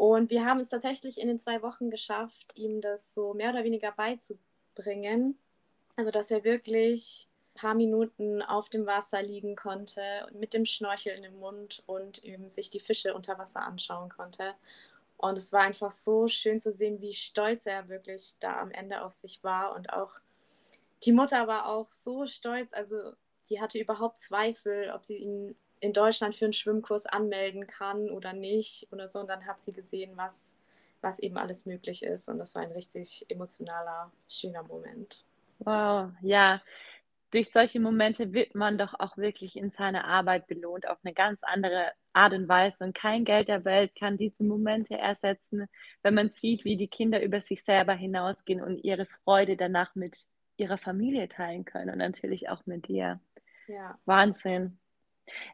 Und 0.00 0.30
wir 0.30 0.46
haben 0.46 0.60
es 0.60 0.70
tatsächlich 0.70 1.20
in 1.20 1.28
den 1.28 1.38
zwei 1.38 1.60
Wochen 1.60 1.90
geschafft, 1.90 2.52
ihm 2.54 2.80
das 2.80 3.12
so 3.12 3.34
mehr 3.34 3.50
oder 3.50 3.64
weniger 3.64 3.92
beizubringen. 3.92 5.38
Also, 5.94 6.10
dass 6.10 6.30
er 6.30 6.42
wirklich 6.42 7.28
ein 7.52 7.60
paar 7.60 7.74
Minuten 7.74 8.40
auf 8.40 8.70
dem 8.70 8.86
Wasser 8.86 9.22
liegen 9.22 9.56
konnte 9.56 10.00
mit 10.32 10.54
dem 10.54 10.64
Schnorchel 10.64 11.12
in 11.12 11.22
dem 11.22 11.38
Mund 11.38 11.82
und 11.84 12.24
eben 12.24 12.48
sich 12.48 12.70
die 12.70 12.80
Fische 12.80 13.12
unter 13.12 13.36
Wasser 13.36 13.60
anschauen 13.60 14.08
konnte. 14.08 14.54
Und 15.18 15.36
es 15.36 15.52
war 15.52 15.60
einfach 15.60 15.90
so 15.90 16.28
schön 16.28 16.60
zu 16.60 16.72
sehen, 16.72 17.02
wie 17.02 17.12
stolz 17.12 17.66
er 17.66 17.90
wirklich 17.90 18.36
da 18.40 18.58
am 18.58 18.70
Ende 18.70 19.02
auf 19.02 19.12
sich 19.12 19.44
war. 19.44 19.76
Und 19.76 19.92
auch 19.92 20.12
die 21.04 21.12
Mutter 21.12 21.46
war 21.46 21.68
auch 21.68 21.92
so 21.92 22.26
stolz. 22.26 22.72
Also, 22.72 23.12
die 23.50 23.60
hatte 23.60 23.78
überhaupt 23.78 24.16
Zweifel, 24.16 24.92
ob 24.94 25.04
sie 25.04 25.18
ihn 25.18 25.56
in 25.80 25.92
Deutschland 25.92 26.34
für 26.34 26.44
einen 26.44 26.52
Schwimmkurs 26.52 27.06
anmelden 27.06 27.66
kann 27.66 28.10
oder 28.10 28.32
nicht 28.32 28.86
oder 28.92 29.08
so. 29.08 29.20
Und 29.20 29.28
dann 29.28 29.46
hat 29.46 29.60
sie 29.62 29.72
gesehen, 29.72 30.12
was, 30.16 30.54
was 31.00 31.18
eben 31.18 31.36
alles 31.38 31.66
möglich 31.66 32.02
ist. 32.02 32.28
Und 32.28 32.38
das 32.38 32.54
war 32.54 32.62
ein 32.62 32.72
richtig 32.72 33.26
emotionaler, 33.28 34.12
schöner 34.28 34.62
Moment. 34.62 35.24
Wow, 35.58 36.10
ja. 36.22 36.60
Durch 37.32 37.50
solche 37.52 37.78
Momente 37.78 38.32
wird 38.32 38.56
man 38.56 38.76
doch 38.76 38.92
auch 38.98 39.16
wirklich 39.16 39.56
in 39.56 39.70
seiner 39.70 40.04
Arbeit 40.04 40.48
belohnt, 40.48 40.88
auf 40.88 40.98
eine 41.04 41.14
ganz 41.14 41.40
andere 41.44 41.92
Art 42.12 42.32
und 42.32 42.48
Weise. 42.48 42.84
Und 42.84 42.92
kein 42.94 43.24
Geld 43.24 43.48
der 43.48 43.64
Welt 43.64 43.94
kann 43.94 44.16
diese 44.16 44.42
Momente 44.42 44.98
ersetzen, 44.98 45.68
wenn 46.02 46.14
man 46.14 46.30
sieht, 46.30 46.64
wie 46.64 46.76
die 46.76 46.88
Kinder 46.88 47.22
über 47.22 47.40
sich 47.40 47.62
selber 47.62 47.94
hinausgehen 47.94 48.60
und 48.60 48.78
ihre 48.78 49.06
Freude 49.06 49.56
danach 49.56 49.94
mit 49.94 50.26
ihrer 50.56 50.76
Familie 50.76 51.28
teilen 51.28 51.64
können 51.64 51.90
und 51.90 51.98
natürlich 51.98 52.48
auch 52.48 52.66
mit 52.66 52.88
dir. 52.88 53.20
Ja. 53.68 53.96
Wahnsinn. 54.04 54.78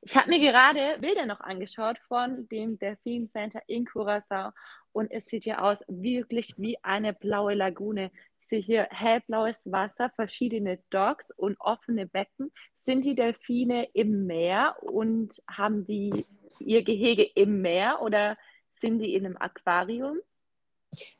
Ich 0.02 0.16
habe 0.16 0.30
mir 0.30 0.40
gerade 0.40 0.99
Bilder 1.00 1.26
noch 1.26 1.40
angeschaut 1.40 1.99
von 1.99 2.49
dem 2.49 2.78
Delfin 2.78 3.26
Center 3.26 3.61
in 3.66 3.85
Curacao 3.85 4.52
und 4.92 5.11
es 5.11 5.26
sieht 5.26 5.44
ja 5.44 5.58
aus 5.58 5.85
wirklich 5.88 6.54
wie 6.56 6.82
eine 6.82 7.12
blaue 7.12 7.54
Lagune. 7.54 8.11
Ich 8.40 8.49
sehe 8.49 8.61
hier 8.61 8.88
hellblaues 8.90 9.70
Wasser, 9.70 10.11
verschiedene 10.11 10.78
Docks 10.90 11.30
und 11.30 11.61
offene 11.61 12.06
Becken. 12.06 12.52
Sind 12.75 13.04
die 13.04 13.14
Delfine 13.14 13.88
im 13.92 14.26
Meer 14.26 14.76
und 14.80 15.42
haben 15.50 15.85
die 15.85 16.25
ihr 16.61 16.82
Gehege 16.82 17.25
im 17.35 17.61
Meer 17.61 18.00
oder 18.00 18.38
sind 18.73 19.00
die 19.00 19.14
in 19.14 19.26
einem 19.26 19.37
Aquarium? 19.37 20.18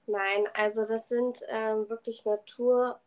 Nein, 0.07 0.49
also 0.55 0.87
das 0.87 1.09
sind 1.09 1.41
ähm, 1.49 1.89
wirklich 1.89 2.25
Natur 2.25 3.01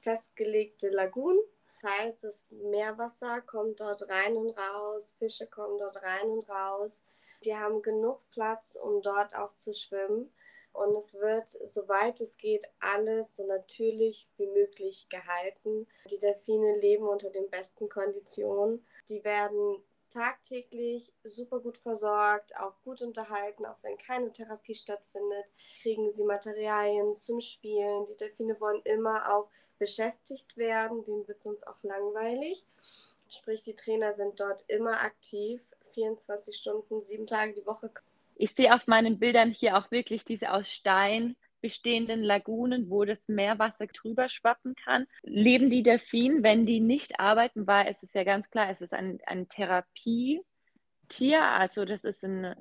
festgelegte 0.00 0.90
Lagunen. 0.90 1.40
Das 1.86 1.92
heißt, 1.92 2.24
das 2.24 2.46
Meerwasser 2.50 3.40
kommt 3.42 3.78
dort 3.78 4.08
rein 4.08 4.36
und 4.36 4.50
raus, 4.58 5.14
Fische 5.20 5.46
kommen 5.46 5.78
dort 5.78 6.02
rein 6.02 6.28
und 6.30 6.48
raus. 6.48 7.04
Die 7.44 7.54
haben 7.54 7.80
genug 7.80 8.28
Platz, 8.30 8.76
um 8.76 9.02
dort 9.02 9.36
auch 9.36 9.52
zu 9.52 9.72
schwimmen. 9.72 10.32
Und 10.72 10.96
es 10.96 11.14
wird, 11.14 11.48
soweit 11.48 12.20
es 12.20 12.38
geht, 12.38 12.64
alles 12.80 13.36
so 13.36 13.46
natürlich 13.46 14.28
wie 14.36 14.48
möglich 14.48 15.08
gehalten. 15.08 15.86
Die 16.10 16.18
Delfine 16.18 16.76
leben 16.80 17.06
unter 17.06 17.30
den 17.30 17.48
besten 17.50 17.88
Konditionen. 17.88 18.84
Die 19.08 19.22
werden 19.22 19.80
tagtäglich 20.10 21.12
super 21.22 21.60
gut 21.60 21.78
versorgt, 21.78 22.56
auch 22.58 22.74
gut 22.82 23.00
unterhalten, 23.00 23.64
auch 23.64 23.78
wenn 23.82 23.96
keine 23.98 24.32
Therapie 24.32 24.74
stattfindet, 24.74 25.46
kriegen 25.82 26.10
sie 26.10 26.24
Materialien 26.24 27.14
zum 27.14 27.40
Spielen. 27.40 28.06
Die 28.06 28.16
Delfine 28.16 28.60
wollen 28.60 28.82
immer 28.82 29.32
auch 29.32 29.48
beschäftigt 29.78 30.56
werden, 30.56 31.04
denen 31.04 31.26
wird 31.28 31.42
sonst 31.42 31.66
auch 31.66 31.82
langweilig. 31.82 32.64
Sprich, 33.28 33.62
die 33.62 33.74
Trainer 33.74 34.12
sind 34.12 34.40
dort 34.40 34.64
immer 34.68 35.00
aktiv, 35.00 35.62
24 35.94 36.56
Stunden, 36.56 37.02
sieben 37.02 37.26
Tage 37.26 37.54
die 37.54 37.66
Woche. 37.66 37.90
Ich 38.36 38.52
sehe 38.52 38.74
auf 38.74 38.86
meinen 38.86 39.18
Bildern 39.18 39.50
hier 39.50 39.78
auch 39.78 39.90
wirklich 39.90 40.24
diese 40.24 40.52
aus 40.52 40.70
Stein 40.70 41.36
bestehenden 41.62 42.22
Lagunen, 42.22 42.90
wo 42.90 43.04
das 43.04 43.28
Meerwasser 43.28 43.86
drüber 43.86 44.28
schwappen 44.28 44.74
kann. 44.76 45.06
Leben 45.22 45.70
die 45.70 45.82
Delfine, 45.82 46.42
wenn 46.42 46.66
die 46.66 46.80
nicht 46.80 47.18
arbeiten, 47.18 47.66
weil 47.66 47.88
es 47.88 48.02
ist 48.02 48.14
ja 48.14 48.24
ganz 48.24 48.50
klar, 48.50 48.70
es 48.70 48.82
ist 48.82 48.92
ein, 48.92 49.18
ein 49.26 49.48
Therapietier, 49.48 50.44
also 51.42 51.84
das 51.84 52.04
ist 52.04 52.24
ein, 52.24 52.54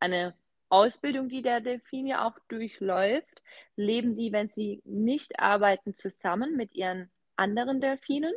eine 0.00 0.34
Ausbildung, 0.74 1.28
die 1.28 1.42
der 1.42 1.60
Delfin 1.60 2.06
ja 2.06 2.26
auch 2.26 2.38
durchläuft. 2.48 3.42
Leben 3.76 4.16
die, 4.16 4.32
wenn 4.32 4.48
sie 4.48 4.82
nicht 4.84 5.38
arbeiten, 5.38 5.94
zusammen 5.94 6.56
mit 6.56 6.74
ihren 6.74 7.10
anderen 7.36 7.80
Delfinen? 7.80 8.34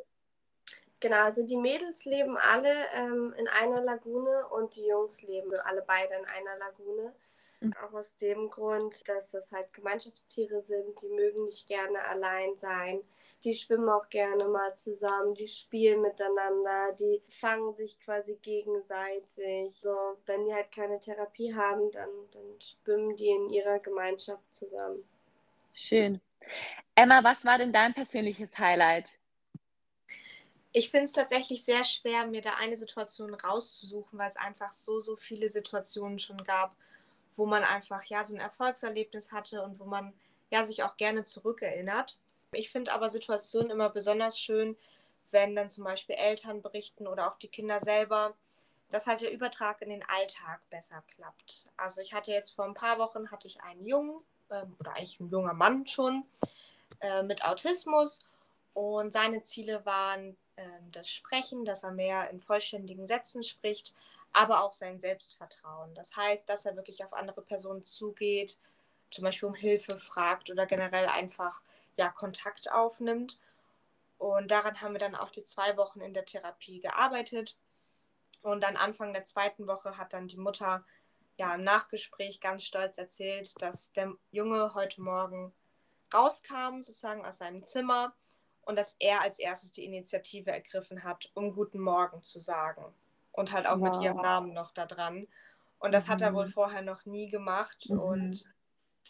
Genau, 0.99 1.23
also 1.23 1.45
die 1.45 1.57
Mädels 1.57 2.05
leben 2.05 2.37
alle 2.37 2.73
ähm, 2.93 3.33
in 3.37 3.47
einer 3.47 3.81
Lagune 3.81 4.47
und 4.49 4.75
die 4.75 4.87
Jungs 4.87 5.21
leben 5.21 5.51
alle 5.63 5.83
beide 5.85 6.15
in 6.15 6.25
einer 6.25 6.57
Lagune. 6.57 7.13
Mhm. 7.61 7.73
Auch 7.83 7.93
aus 7.93 8.17
dem 8.17 8.49
Grund, 8.49 9.07
dass 9.07 9.31
das 9.31 9.51
halt 9.51 9.73
Gemeinschaftstiere 9.73 10.61
sind, 10.61 11.01
die 11.01 11.09
mögen 11.09 11.45
nicht 11.45 11.67
gerne 11.67 12.03
allein 12.03 12.57
sein. 12.57 13.01
Die 13.43 13.53
schwimmen 13.53 13.87
auch 13.89 14.09
gerne 14.09 14.47
mal 14.47 14.73
zusammen, 14.73 15.35
die 15.35 15.47
spielen 15.47 16.01
miteinander, 16.01 16.93
die 16.99 17.21
fangen 17.29 17.71
sich 17.71 17.99
quasi 17.99 18.35
gegenseitig. 18.41 19.75
So, 19.75 20.17
wenn 20.25 20.45
die 20.45 20.53
halt 20.53 20.71
keine 20.71 20.99
Therapie 20.99 21.53
haben, 21.53 21.91
dann, 21.91 22.09
dann 22.31 22.59
schwimmen 22.59 23.15
die 23.15 23.29
in 23.29 23.49
ihrer 23.49 23.79
Gemeinschaft 23.79 24.41
zusammen. 24.51 25.07
Schön. 25.73 26.19
Emma, 26.95 27.23
was 27.23 27.45
war 27.45 27.59
denn 27.59 27.71
dein 27.71 27.93
persönliches 27.93 28.57
Highlight? 28.57 29.19
Ich 30.71 30.89
finde 30.91 31.05
es 31.05 31.11
tatsächlich 31.11 31.63
sehr 31.63 31.83
schwer, 31.83 32.25
mir 32.27 32.41
da 32.41 32.55
eine 32.55 32.77
Situation 32.77 33.33
rauszusuchen, 33.33 34.17
weil 34.19 34.29
es 34.29 34.37
einfach 34.37 34.71
so, 34.71 34.99
so 34.99 35.15
viele 35.15 35.49
Situationen 35.49 36.19
schon 36.19 36.43
gab, 36.43 36.75
wo 37.35 37.45
man 37.45 37.63
einfach 37.63 38.03
ja 38.05 38.23
so 38.23 38.35
ein 38.35 38.39
Erfolgserlebnis 38.39 39.31
hatte 39.31 39.61
und 39.63 39.79
wo 39.79 39.85
man 39.85 40.13
ja 40.49 40.65
sich 40.65 40.83
auch 40.83 40.97
gerne 40.97 41.23
zurückerinnert. 41.23 42.19
Ich 42.51 42.69
finde 42.69 42.93
aber 42.93 43.09
Situationen 43.09 43.71
immer 43.71 43.89
besonders 43.89 44.39
schön, 44.39 44.77
wenn 45.31 45.55
dann 45.55 45.69
zum 45.69 45.83
Beispiel 45.83 46.15
Eltern 46.15 46.61
berichten 46.61 47.07
oder 47.07 47.31
auch 47.31 47.37
die 47.37 47.49
Kinder 47.49 47.79
selber, 47.79 48.33
dass 48.89 49.07
halt 49.07 49.21
der 49.21 49.31
Übertrag 49.31 49.81
in 49.81 49.89
den 49.89 50.03
Alltag 50.07 50.61
besser 50.69 51.03
klappt. 51.15 51.65
Also 51.75 52.01
ich 52.01 52.13
hatte 52.13 52.31
jetzt 52.31 52.55
vor 52.55 52.65
ein 52.65 52.73
paar 52.73 52.99
Wochen 52.99 53.29
hatte 53.31 53.47
ich 53.47 53.61
einen 53.61 53.85
Jungen 53.85 54.21
ähm, 54.49 54.75
oder 54.79 54.91
eigentlich 54.91 55.19
ein 55.19 55.29
junger 55.29 55.53
Mann 55.53 55.85
schon 55.87 56.23
äh, 57.01 57.23
mit 57.23 57.43
Autismus 57.43 58.23
und 58.73 59.11
seine 59.11 59.41
Ziele 59.43 59.85
waren 59.85 60.37
äh, 60.55 60.63
das 60.93 61.09
Sprechen, 61.09 61.65
dass 61.65 61.83
er 61.83 61.91
mehr 61.91 62.29
in 62.29 62.41
vollständigen 62.41 63.07
Sätzen 63.07 63.43
spricht 63.43 63.93
aber 64.37 64.63
auch 64.63 64.73
sein 64.73 64.99
Selbstvertrauen. 64.99 65.93
Das 65.95 66.15
heißt, 66.15 66.47
dass 66.47 66.65
er 66.65 66.75
wirklich 66.75 67.03
auf 67.03 67.13
andere 67.13 67.41
Personen 67.41 67.85
zugeht, 67.85 68.59
zum 69.09 69.23
Beispiel 69.23 69.49
um 69.49 69.55
Hilfe 69.55 69.97
fragt 69.97 70.51
oder 70.51 70.65
generell 70.65 71.07
einfach 71.07 71.61
ja, 71.97 72.09
Kontakt 72.09 72.71
aufnimmt. 72.71 73.39
Und 74.17 74.49
daran 74.49 74.81
haben 74.81 74.93
wir 74.93 74.99
dann 74.99 75.15
auch 75.15 75.29
die 75.29 75.45
zwei 75.45 75.77
Wochen 75.77 76.01
in 76.01 76.13
der 76.13 76.25
Therapie 76.25 76.79
gearbeitet. 76.79 77.57
Und 78.41 78.63
dann 78.63 78.77
Anfang 78.77 79.13
der 79.13 79.25
zweiten 79.25 79.67
Woche 79.67 79.97
hat 79.97 80.13
dann 80.13 80.27
die 80.27 80.37
Mutter 80.37 80.83
ja 81.37 81.53
im 81.53 81.63
Nachgespräch 81.63 82.39
ganz 82.39 82.63
stolz 82.63 82.97
erzählt, 82.97 83.61
dass 83.61 83.91
der 83.91 84.13
Junge 84.31 84.73
heute 84.73 85.01
Morgen 85.01 85.53
rauskam, 86.13 86.81
sozusagen 86.81 87.25
aus 87.25 87.39
seinem 87.39 87.63
Zimmer, 87.63 88.13
und 88.61 88.75
dass 88.75 88.95
er 88.99 89.21
als 89.21 89.39
erstes 89.39 89.71
die 89.71 89.85
Initiative 89.85 90.51
ergriffen 90.51 91.03
hat, 91.03 91.31
um 91.35 91.53
Guten 91.53 91.79
Morgen 91.79 92.21
zu 92.21 92.41
sagen 92.41 92.83
und 93.31 93.53
halt 93.53 93.65
auch 93.65 93.79
wow. 93.79 93.93
mit 93.95 94.03
ihrem 94.03 94.17
Namen 94.17 94.53
noch 94.53 94.71
da 94.71 94.85
dran. 94.85 95.27
Und 95.79 95.93
das 95.93 96.07
mhm. 96.07 96.11
hat 96.11 96.21
er 96.21 96.33
wohl 96.33 96.47
mhm. 96.47 96.51
vorher 96.51 96.81
noch 96.81 97.05
nie 97.05 97.29
gemacht. 97.29 97.89
Mhm. 97.89 97.99
Und 97.99 98.45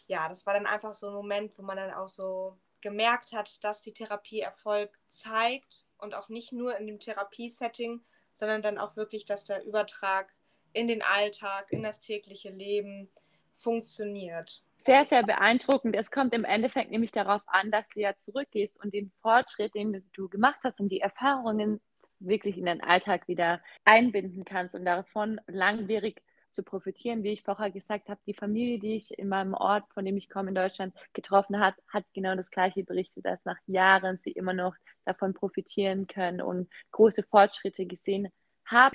ja, 0.06 0.28
das 0.28 0.46
war 0.46 0.54
dann 0.54 0.66
einfach 0.66 0.94
so 0.94 1.08
ein 1.08 1.14
Moment, 1.14 1.58
wo 1.58 1.62
man 1.62 1.76
dann 1.76 1.92
auch 1.92 2.08
so 2.08 2.56
gemerkt 2.80 3.32
hat, 3.32 3.62
dass 3.64 3.82
die 3.82 3.92
Therapie 3.92 4.40
Erfolg 4.40 4.98
zeigt 5.08 5.84
und 5.98 6.14
auch 6.14 6.28
nicht 6.28 6.52
nur 6.52 6.76
in 6.76 6.86
dem 6.86 7.00
Therapiesetting, 7.00 8.04
sondern 8.34 8.62
dann 8.62 8.78
auch 8.78 8.96
wirklich, 8.96 9.26
dass 9.26 9.44
der 9.44 9.64
Übertrag 9.64 10.32
in 10.72 10.88
den 10.88 11.02
Alltag, 11.02 11.72
in 11.72 11.82
das 11.82 12.00
tägliche 12.00 12.50
Leben 12.50 13.10
funktioniert. 13.52 14.62
Sehr, 14.76 15.04
sehr 15.04 15.24
beeindruckend. 15.24 15.96
Es 15.96 16.10
kommt 16.10 16.32
im 16.32 16.44
Endeffekt 16.44 16.90
nämlich 16.90 17.10
darauf 17.10 17.42
an, 17.46 17.70
dass 17.70 17.88
du 17.88 18.00
ja 18.00 18.14
zurückgehst 18.14 18.82
und 18.82 18.94
den 18.94 19.10
Fortschritt, 19.20 19.74
den 19.74 20.08
du 20.12 20.28
gemacht 20.28 20.60
hast 20.62 20.80
und 20.80 20.88
die 20.88 21.00
Erfahrungen 21.00 21.80
wirklich 22.20 22.56
in 22.56 22.66
den 22.66 22.80
Alltag 22.82 23.28
wieder 23.28 23.60
einbinden 23.84 24.44
kannst 24.44 24.74
und 24.74 24.84
davon 24.84 25.40
langwierig 25.46 26.22
zu 26.50 26.62
profitieren. 26.62 27.22
Wie 27.22 27.32
ich 27.32 27.42
vorher 27.42 27.70
gesagt 27.70 28.08
habe, 28.08 28.20
die 28.26 28.34
Familie, 28.34 28.78
die 28.78 28.96
ich 28.96 29.18
in 29.18 29.28
meinem 29.28 29.54
Ort, 29.54 29.84
von 29.92 30.04
dem 30.04 30.16
ich 30.16 30.28
komme 30.28 30.48
in 30.48 30.54
Deutschland, 30.54 30.94
getroffen 31.12 31.60
hat, 31.60 31.74
hat 31.88 32.04
genau 32.14 32.34
das 32.34 32.50
Gleiche 32.50 32.84
berichtet, 32.84 33.24
dass 33.24 33.44
nach 33.44 33.58
Jahren 33.66 34.18
sie 34.18 34.32
immer 34.32 34.52
noch 34.52 34.74
davon 35.04 35.34
profitieren 35.34 36.06
können 36.06 36.40
und 36.40 36.70
große 36.92 37.22
Fortschritte 37.22 37.86
gesehen 37.86 38.28
haben. 38.64 38.94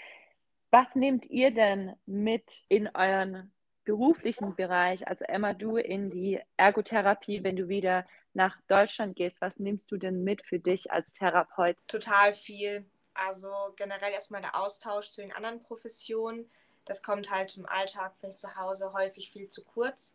Was 0.72 0.96
nehmt 0.96 1.26
ihr 1.28 1.54
denn 1.54 1.96
mit 2.06 2.64
in 2.68 2.90
euren 2.96 3.54
beruflichen 3.84 4.56
Bereich, 4.56 5.08
also 5.08 5.26
Emma, 5.26 5.54
du 5.54 5.78
in 5.78 6.10
die 6.10 6.40
Ergotherapie, 6.58 7.44
wenn 7.44 7.56
du 7.56 7.68
wieder 7.68 8.06
nach 8.34 8.58
Deutschland 8.68 9.16
gehst, 9.16 9.42
was 9.42 9.60
nimmst 9.60 9.92
du 9.92 9.98
denn 9.98 10.24
mit 10.24 10.46
für 10.46 10.60
dich 10.60 10.92
als 10.92 11.14
Therapeut? 11.14 11.78
Total 11.88 12.34
viel. 12.34 12.86
Also 13.14 13.50
generell 13.76 14.12
erstmal 14.12 14.42
der 14.42 14.60
Austausch 14.60 15.12
zu 15.12 15.22
den 15.22 15.32
anderen 15.32 15.62
Professionen. 15.62 16.50
Das 16.86 17.04
kommt 17.04 17.32
halt 17.32 17.58
im 17.58 17.66
Alltag, 17.66 18.14
finde 18.20 18.34
ich, 18.34 18.40
zu 18.40 18.56
Hause 18.56 18.94
häufig 18.94 19.32
viel 19.32 19.50
zu 19.50 19.64
kurz. 19.64 20.14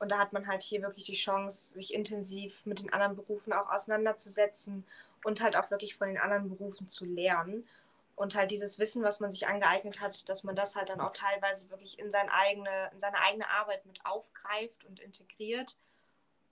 Und 0.00 0.10
da 0.10 0.18
hat 0.18 0.32
man 0.32 0.46
halt 0.46 0.62
hier 0.62 0.82
wirklich 0.82 1.04
die 1.04 1.12
Chance, 1.14 1.74
sich 1.74 1.92
intensiv 1.92 2.64
mit 2.64 2.80
den 2.80 2.92
anderen 2.92 3.16
Berufen 3.16 3.52
auch 3.52 3.70
auseinanderzusetzen 3.70 4.84
und 5.24 5.42
halt 5.42 5.56
auch 5.56 5.70
wirklich 5.70 5.96
von 5.96 6.08
den 6.08 6.18
anderen 6.18 6.48
Berufen 6.48 6.88
zu 6.88 7.04
lernen. 7.04 7.68
Und 8.16 8.34
halt 8.34 8.50
dieses 8.50 8.78
Wissen, 8.78 9.02
was 9.02 9.20
man 9.20 9.30
sich 9.30 9.46
angeeignet 9.46 10.00
hat, 10.00 10.28
dass 10.28 10.44
man 10.44 10.56
das 10.56 10.76
halt 10.76 10.88
dann 10.90 11.00
auch 11.00 11.12
teilweise 11.12 11.70
wirklich 11.70 11.98
in, 11.98 12.10
sein 12.10 12.28
eigene, 12.28 12.90
in 12.92 13.00
seine 13.00 13.18
eigene 13.20 13.48
Arbeit 13.48 13.84
mit 13.86 14.04
aufgreift 14.04 14.84
und 14.84 15.00
integriert. 15.00 15.76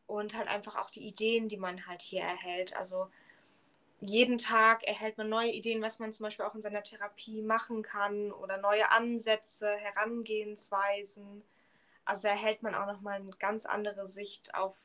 Und 0.07 0.35
halt 0.35 0.49
einfach 0.49 0.77
auch 0.77 0.91
die 0.91 1.07
Ideen, 1.07 1.49
die 1.49 1.59
man 1.59 1.87
halt 1.87 2.01
hier 2.01 2.23
erhält. 2.23 2.77
Also 2.77 3.11
jeden 4.01 4.39
Tag 4.39 4.85
erhält 4.85 5.19
man 5.19 5.29
neue 5.29 5.51
Ideen, 5.51 5.83
was 5.83 5.99
man 5.99 6.13
zum 6.13 6.25
Beispiel 6.25 6.45
auch 6.45 6.55
in 6.55 6.63
seiner 6.63 6.83
Therapie 6.83 7.43
machen 7.43 7.83
kann 7.83 8.31
oder 8.33 8.59
neue 8.59 8.91
Ansätze, 8.91 9.71
Herangehensweisen. 9.71 11.43
Also 12.05 12.29
da 12.29 12.29
erhält 12.31 12.63
man 12.63 12.75
auch 12.75 12.87
nochmal 12.87 13.17
eine 13.17 13.31
ganz 13.39 13.67
andere 13.67 14.07
Sicht 14.07 14.55
auf 14.55 14.77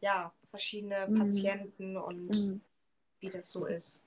ja, 0.00 0.32
verschiedene 0.50 1.06
mhm. 1.08 1.18
Patienten 1.18 1.96
und 1.96 2.30
mhm. 2.30 2.60
wie 3.20 3.30
das 3.30 3.50
so 3.50 3.66
ist. 3.66 4.04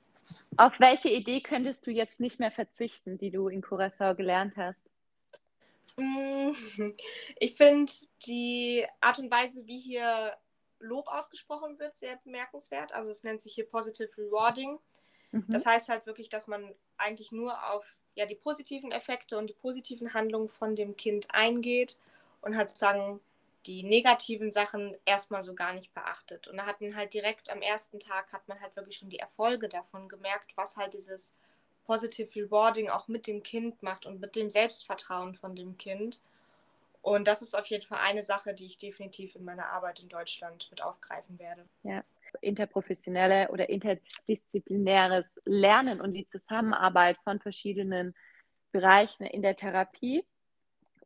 Auf 0.58 0.80
welche 0.80 1.10
Idee 1.10 1.42
könntest 1.42 1.88
du 1.88 1.92
jetzt 1.92 2.20
nicht 2.20 2.40
mehr 2.40 2.52
verzichten, 2.52 3.18
die 3.18 3.32
du 3.32 3.48
in 3.48 3.64
Curaçao 3.64 4.16
gelernt 4.16 4.56
hast? 4.58 4.82
Mm, 5.98 6.52
ich 7.40 7.56
finde 7.56 7.92
die 8.26 8.86
Art 9.00 9.20
und 9.20 9.32
Weise, 9.32 9.66
wie 9.66 9.80
hier 9.80 10.34
Lob 10.82 11.08
ausgesprochen 11.08 11.80
wird, 11.80 11.98
sehr 11.98 12.18
bemerkenswert. 12.18 12.94
Also 12.94 13.12
es 13.12 13.24
nennt 13.24 13.42
sich 13.42 13.54
hier 13.54 13.68
Positive 13.68 14.10
Rewarding. 14.18 14.80
Mhm. 15.32 15.46
Das 15.48 15.66
heißt 15.66 15.90
halt 15.90 16.06
wirklich, 16.06 16.30
dass 16.30 16.48
man 16.48 16.74
eigentlich 16.98 17.32
nur 17.32 17.72
auf 17.72 17.98
ja, 18.16 18.26
die 18.26 18.36
positiven 18.36 18.92
Effekte 18.92 19.38
und 19.38 19.48
die 19.48 19.54
positiven 19.54 20.14
Handlungen 20.14 20.50
von 20.50 20.76
dem 20.76 20.98
Kind 20.98 21.28
eingeht 21.32 21.98
und 22.42 22.58
halt 22.58 22.70
sozusagen 22.70 23.22
die 23.66 23.84
negativen 23.84 24.52
Sachen 24.52 24.98
erstmal 25.06 25.44
so 25.44 25.54
gar 25.54 25.74
nicht 25.74 25.94
beachtet. 25.94 26.48
Und 26.48 26.58
da 26.58 26.66
hat 26.66 26.82
man 26.82 26.96
halt 26.96 27.14
direkt 27.14 27.50
am 27.50 27.62
ersten 27.62 28.00
Tag 28.00 28.34
hat 28.34 28.48
man 28.48 28.60
halt 28.60 28.76
wirklich 28.76 28.98
schon 28.98 29.10
die 29.10 29.20
Erfolge 29.20 29.70
davon 29.70 30.10
gemerkt, 30.10 30.52
was 30.56 30.78
halt 30.78 30.94
dieses 30.94 31.36
Positive 31.86 32.36
Rewarding 32.36 32.90
auch 32.90 33.08
mit 33.08 33.28
dem 33.28 33.44
Kind 33.44 33.84
macht 33.84 34.06
und 34.06 34.20
mit 34.20 34.36
dem 34.36 34.50
Selbstvertrauen 34.50 35.36
von 35.36 35.56
dem 35.56 35.78
Kind. 35.78 36.22
Und 37.02 37.28
das 37.28 37.42
ist 37.42 37.56
auf 37.56 37.66
jeden 37.66 37.86
Fall 37.86 38.00
eine 38.02 38.22
Sache, 38.22 38.54
die 38.54 38.66
ich 38.66 38.78
definitiv 38.78 39.36
in 39.36 39.44
meiner 39.44 39.68
Arbeit 39.68 40.00
in 40.00 40.10
Deutschland 40.10 40.68
mit 40.70 40.84
aufgreifen 40.84 41.40
werde. 41.40 41.68
Ja. 41.84 42.04
interprofessionelle 42.42 43.50
oder 43.50 43.70
interdisziplinäres 43.70 45.26
Lernen 45.46 46.00
und 46.00 46.14
die 46.14 46.26
Zusammenarbeit 46.26 47.18
von 47.24 47.40
verschiedenen 47.40 48.14
Bereichen 48.72 49.26
in 49.26 49.42
der 49.42 49.56
Therapie 49.56 50.24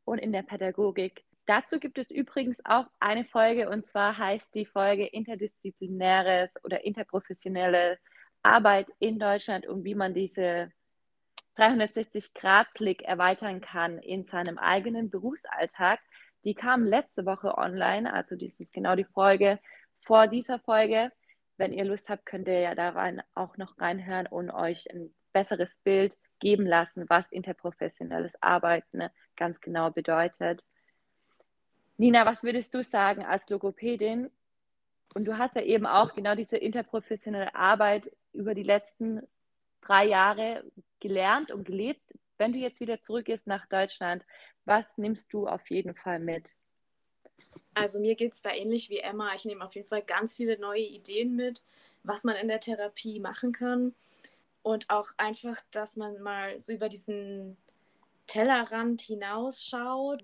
und 0.04 0.20
in 0.20 0.32
der 0.32 0.44
Pädagogik. 0.44 1.24
Dazu 1.48 1.80
gibt 1.80 1.98
es 1.98 2.12
übrigens 2.12 2.60
auch 2.66 2.86
eine 3.00 3.24
Folge 3.26 3.70
und 3.70 3.86
zwar 3.86 4.18
heißt 4.18 4.54
die 4.54 4.66
Folge 4.66 5.06
interdisziplinäres 5.06 6.52
oder 6.64 6.84
interprofessionelle 6.84 7.98
Arbeit 8.44 8.88
in 9.00 9.18
Deutschland 9.18 9.66
und 9.66 9.84
wie 9.84 9.96
man 9.96 10.14
diese 10.14 10.72
360-Grad-Blick 11.58 13.04
erweitern 13.04 13.62
kann 13.62 14.00
in 14.00 14.26
seinem 14.26 14.58
eigenen 14.58 15.10
Berufsalltag. 15.10 16.00
Die 16.44 16.54
kam 16.54 16.84
letzte 16.84 17.26
Woche 17.26 17.58
online, 17.58 18.12
also 18.12 18.36
dies 18.36 18.60
ist 18.60 18.74
genau 18.74 18.96
die 18.96 19.06
Folge 19.06 19.60
vor 20.02 20.28
dieser 20.28 20.60
Folge. 20.60 21.12
Wenn 21.58 21.74
ihr 21.74 21.86
Lust 21.86 22.10
habt, 22.10 22.26
könnt 22.26 22.48
ihr 22.48 22.60
ja 22.60 22.76
da 22.76 22.90
rein, 22.90 23.22
auch 23.34 23.58
noch 23.58 23.80
reinhören 23.80 24.28
und 24.28 24.52
euch 24.52 24.92
ein 24.92 25.14
besseres 25.32 25.78
Bild 25.80 26.18
geben 26.40 26.66
lassen, 26.66 27.06
was 27.10 27.32
interprofessionelles 27.32 28.42
Arbeiten 28.42 29.10
ganz 29.36 29.62
genau 29.62 29.90
bedeutet. 29.90 30.64
Nina, 31.98 32.26
was 32.26 32.44
würdest 32.44 32.74
du 32.74 32.84
sagen 32.84 33.26
als 33.26 33.50
Logopädin? 33.50 34.30
Und 35.14 35.26
du 35.28 35.38
hast 35.38 35.56
ja 35.56 35.62
eben 35.62 35.86
auch 35.86 36.14
genau 36.14 36.36
diese 36.36 36.58
interprofessionelle 36.58 37.56
Arbeit 37.56 38.12
über 38.34 38.54
die 38.54 38.64
letzten 38.64 39.22
drei 39.82 40.06
Jahre 40.06 40.64
gelernt 41.06 41.52
und 41.52 41.66
gelebt. 41.66 42.02
Wenn 42.40 42.52
du 42.52 42.58
jetzt 42.58 42.80
wieder 42.80 43.00
zurückgehst 43.00 43.46
nach 43.46 43.68
Deutschland, 43.68 44.26
was 44.66 44.98
nimmst 44.98 45.32
du 45.32 45.48
auf 45.48 45.70
jeden 45.70 45.94
Fall 45.94 46.20
mit? 46.20 46.50
Also 47.76 48.00
mir 48.00 48.16
geht 48.16 48.34
es 48.34 48.42
da 48.42 48.52
ähnlich 48.52 48.90
wie 48.90 48.98
Emma. 48.98 49.36
Ich 49.36 49.46
nehme 49.46 49.64
auf 49.64 49.76
jeden 49.76 49.88
Fall 49.88 50.02
ganz 50.02 50.36
viele 50.36 50.58
neue 50.58 50.82
Ideen 50.82 51.36
mit, 51.36 51.64
was 52.04 52.24
man 52.24 52.36
in 52.36 52.48
der 52.48 52.60
Therapie 52.60 53.20
machen 53.20 53.52
kann. 53.52 53.94
Und 54.64 54.90
auch 54.90 55.10
einfach, 55.18 55.58
dass 55.70 55.96
man 55.96 56.20
mal 56.22 56.60
so 56.60 56.74
über 56.74 56.90
diesen 56.90 57.56
Tellerrand 58.26 59.02
hinausschaut, 59.02 60.24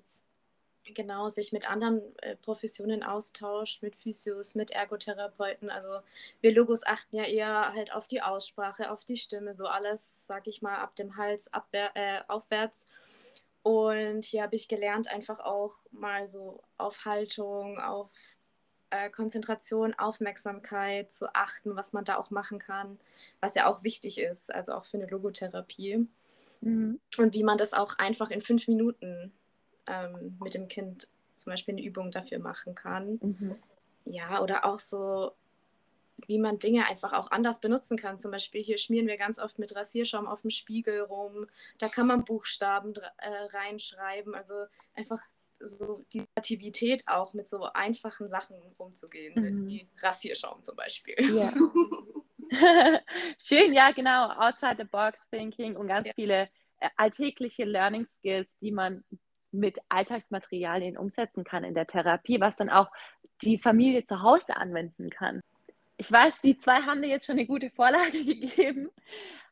genau 0.93 1.29
sich 1.29 1.51
mit 1.51 1.69
anderen 1.69 2.01
äh, 2.21 2.35
Professionen 2.35 3.03
austauscht, 3.03 3.81
mit 3.81 3.95
Physios, 3.95 4.55
mit 4.55 4.71
Ergotherapeuten. 4.71 5.69
Also 5.69 5.99
wir 6.41 6.53
Logos 6.53 6.85
achten 6.85 7.15
ja 7.15 7.23
eher 7.23 7.73
halt 7.73 7.93
auf 7.93 8.07
die 8.07 8.21
Aussprache, 8.21 8.91
auf 8.91 9.05
die 9.05 9.17
Stimme, 9.17 9.53
so 9.53 9.67
alles, 9.67 10.25
sag 10.27 10.47
ich 10.47 10.61
mal, 10.61 10.77
ab 10.77 10.95
dem 10.95 11.17
Hals 11.17 11.53
abwehr, 11.53 11.91
äh, 11.95 12.21
aufwärts. 12.27 12.85
Und 13.63 14.25
hier 14.25 14.43
habe 14.43 14.55
ich 14.55 14.67
gelernt, 14.67 15.07
einfach 15.07 15.39
auch 15.39 15.75
mal 15.91 16.27
so 16.27 16.63
auf 16.77 17.05
Haltung, 17.05 17.79
auf 17.79 18.09
äh, 18.89 19.09
Konzentration, 19.09 19.93
Aufmerksamkeit 19.93 21.11
zu 21.11 21.33
achten, 21.35 21.75
was 21.75 21.93
man 21.93 22.05
da 22.05 22.17
auch 22.17 22.31
machen 22.31 22.59
kann, 22.59 22.99
was 23.39 23.55
ja 23.55 23.67
auch 23.67 23.83
wichtig 23.83 24.19
ist, 24.19 24.53
also 24.53 24.73
auch 24.73 24.85
für 24.85 24.97
eine 24.97 25.07
Logotherapie. 25.07 26.07
Mhm. 26.61 26.99
Und 27.17 27.33
wie 27.33 27.43
man 27.43 27.57
das 27.57 27.73
auch 27.73 27.97
einfach 27.97 28.29
in 28.31 28.41
fünf 28.41 28.67
Minuten 28.67 29.31
ähm, 29.87 30.37
mit 30.41 30.53
dem 30.53 30.67
Kind 30.67 31.07
zum 31.35 31.51
Beispiel 31.51 31.73
eine 31.75 31.83
Übung 31.83 32.11
dafür 32.11 32.39
machen 32.39 32.75
kann. 32.75 33.19
Mhm. 33.21 33.55
Ja, 34.05 34.41
oder 34.41 34.65
auch 34.65 34.79
so 34.79 35.31
wie 36.27 36.37
man 36.37 36.59
Dinge 36.59 36.87
einfach 36.87 37.13
auch 37.13 37.31
anders 37.31 37.59
benutzen 37.59 37.97
kann. 37.97 38.19
Zum 38.19 38.31
Beispiel 38.31 38.61
hier 38.61 38.77
schmieren 38.77 39.07
wir 39.07 39.17
ganz 39.17 39.39
oft 39.39 39.59
mit 39.59 39.75
Rasierschaum 39.75 40.27
auf 40.27 40.41
dem 40.41 40.51
Spiegel 40.51 41.01
rum. 41.01 41.47
Da 41.79 41.89
kann 41.89 42.07
man 42.07 42.23
Buchstaben 42.23 42.93
äh, 43.17 43.29
reinschreiben. 43.51 44.35
Also 44.35 44.53
einfach 44.95 45.21
so 45.59 46.05
die 46.13 46.25
Kreativität 46.25 47.03
auch 47.07 47.33
mit 47.33 47.47
so 47.47 47.63
einfachen 47.73 48.29
Sachen 48.29 48.55
umzugehen, 48.77 49.33
mhm. 49.35 49.67
wie 49.67 49.87
Rasierschaum 49.99 50.63
zum 50.63 50.75
Beispiel. 50.75 51.15
Ja. 51.35 51.53
Schön, 53.37 53.73
ja, 53.73 53.91
genau. 53.91 54.29
Outside 54.31 54.75
the 54.77 54.83
box 54.83 55.27
thinking 55.29 55.75
und 55.75 55.87
ganz 55.87 56.07
ja. 56.07 56.13
viele 56.15 56.49
äh, 56.79 56.89
alltägliche 56.97 57.63
Learning 57.63 58.05
Skills, 58.05 58.57
die 58.59 58.71
man 58.71 59.03
mit 59.51 59.79
Alltagsmaterialien 59.89 60.97
umsetzen 60.97 61.43
kann 61.43 61.63
in 61.63 61.73
der 61.73 61.87
Therapie, 61.87 62.39
was 62.39 62.55
dann 62.55 62.69
auch 62.69 62.91
die 63.41 63.57
Familie 63.57 64.05
zu 64.05 64.21
Hause 64.21 64.55
anwenden 64.55 65.09
kann 65.09 65.41
ich 66.01 66.11
weiß, 66.11 66.33
die 66.43 66.57
zwei 66.57 66.81
haben 66.81 67.03
dir 67.03 67.09
jetzt 67.09 67.27
schon 67.27 67.37
eine 67.37 67.45
gute 67.45 67.69
Vorlage 67.69 68.11
gegeben. 68.25 68.89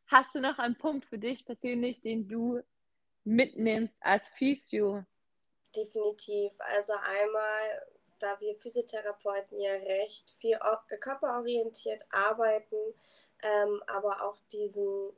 Hast 0.08 0.34
du 0.34 0.40
noch 0.40 0.58
einen 0.58 0.76
Punkt 0.76 1.06
für 1.06 1.20
dich 1.20 1.46
persönlich, 1.46 2.02
den 2.02 2.28
du 2.28 2.60
mitnimmst 3.24 3.96
als 4.02 4.30
Physio? 4.30 5.04
Definitiv. 5.76 6.52
Also 6.58 6.94
einmal, 6.94 7.86
da 8.18 8.40
wir 8.40 8.56
Physiotherapeuten 8.56 9.62
ja 9.62 9.74
recht 9.74 10.32
viel 10.40 10.58
körperorientiert 11.00 12.08
arbeiten, 12.10 12.96
ähm, 13.44 13.84
aber 13.86 14.24
auch 14.24 14.38
diesen 14.52 15.12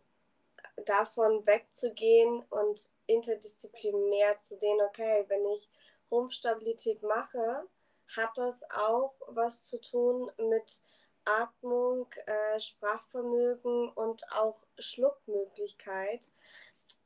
davon 0.86 1.46
wegzugehen 1.46 2.44
und 2.50 2.90
interdisziplinär 3.08 4.40
zu 4.40 4.58
sehen, 4.58 4.80
okay, 4.82 5.26
wenn 5.28 5.46
ich 5.48 5.70
Rumpfstabilität 6.12 7.02
mache, 7.04 7.68
hat 8.16 8.38
das 8.38 8.64
auch 8.72 9.14
was 9.28 9.68
zu 9.68 9.80
tun 9.80 10.32
mit 10.38 10.84
Atmung, 11.24 12.08
äh, 12.26 12.60
Sprachvermögen 12.60 13.90
und 13.90 14.24
auch 14.32 14.64
Schluckmöglichkeit, 14.80 16.32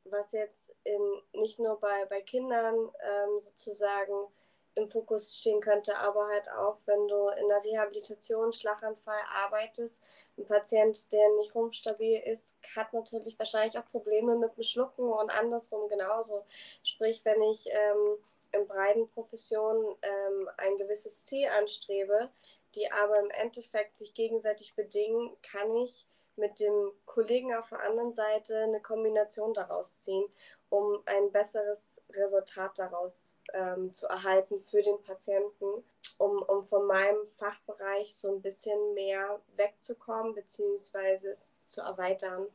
was 0.04 0.32
jetzt 0.32 0.74
in, 0.84 1.22
nicht 1.32 1.58
nur 1.58 1.78
bei, 1.78 2.06
bei 2.06 2.22
Kindern 2.22 2.74
ähm, 2.74 3.40
sozusagen 3.40 4.28
im 4.76 4.88
Fokus 4.88 5.36
stehen 5.36 5.60
könnte, 5.60 5.96
aber 5.98 6.28
halt 6.28 6.50
auch, 6.52 6.76
wenn 6.84 7.08
du 7.08 7.28
in 7.28 7.48
der 7.48 7.64
Rehabilitation, 7.64 8.52
Schlaganfall 8.52 9.20
arbeitest, 9.32 10.02
ein 10.38 10.44
Patient, 10.44 11.10
der 11.12 11.28
nicht 11.38 11.54
rumstabil 11.54 12.20
ist, 12.26 12.58
hat 12.76 12.92
natürlich 12.92 13.38
wahrscheinlich 13.38 13.78
auch 13.78 13.90
Probleme 13.90 14.36
mit 14.36 14.54
dem 14.54 14.62
Schlucken 14.62 15.10
und 15.10 15.30
andersrum 15.30 15.88
genauso. 15.88 16.44
Sprich, 16.82 17.24
wenn 17.24 17.42
ich 17.42 17.66
ähm, 17.70 18.18
in 18.52 18.68
breiten 18.68 19.08
Professionen 19.08 19.96
ähm, 20.02 20.50
ein 20.58 20.76
gewisses 20.76 21.24
Ziel 21.24 21.48
anstrebe, 21.48 22.30
die 22.74 22.92
aber 22.92 23.18
im 23.18 23.30
Endeffekt 23.30 23.96
sich 23.96 24.12
gegenseitig 24.12 24.74
bedingen, 24.76 25.34
kann 25.42 25.74
ich 25.76 26.06
mit 26.36 26.60
dem 26.60 26.92
Kollegen 27.06 27.54
auf 27.54 27.70
der 27.70 27.80
anderen 27.80 28.12
Seite 28.12 28.58
eine 28.58 28.80
Kombination 28.80 29.54
daraus 29.54 30.02
ziehen, 30.02 30.24
um 30.70 31.00
ein 31.06 31.30
besseres 31.32 32.02
Resultat 32.10 32.78
daraus 32.78 33.32
ähm, 33.52 33.92
zu 33.92 34.06
erhalten 34.06 34.60
für 34.60 34.82
den 34.82 35.00
Patienten, 35.02 35.84
um, 36.18 36.42
um 36.42 36.64
von 36.64 36.86
meinem 36.86 37.26
Fachbereich 37.26 38.16
so 38.16 38.34
ein 38.34 38.42
bisschen 38.42 38.94
mehr 38.94 39.40
wegzukommen, 39.56 40.34
beziehungsweise 40.34 41.30
es 41.30 41.54
zu 41.66 41.82
erweitern. 41.82 42.46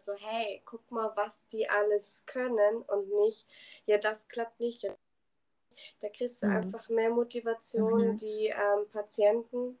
So, 0.00 0.14
hey, 0.14 0.62
guck 0.64 0.90
mal, 0.90 1.12
was 1.16 1.48
die 1.48 1.68
alles 1.68 2.22
können 2.26 2.82
und 2.82 3.12
nicht, 3.14 3.46
ja, 3.86 3.98
das 3.98 4.28
klappt 4.28 4.60
nicht, 4.60 4.88
da 6.00 6.08
kriegst 6.08 6.42
du 6.42 6.46
mhm. 6.46 6.56
einfach 6.56 6.88
mehr 6.88 7.10
Motivation. 7.10 8.12
Mhm. 8.12 8.16
Die 8.16 8.46
ähm, 8.46 8.88
Patienten 8.90 9.78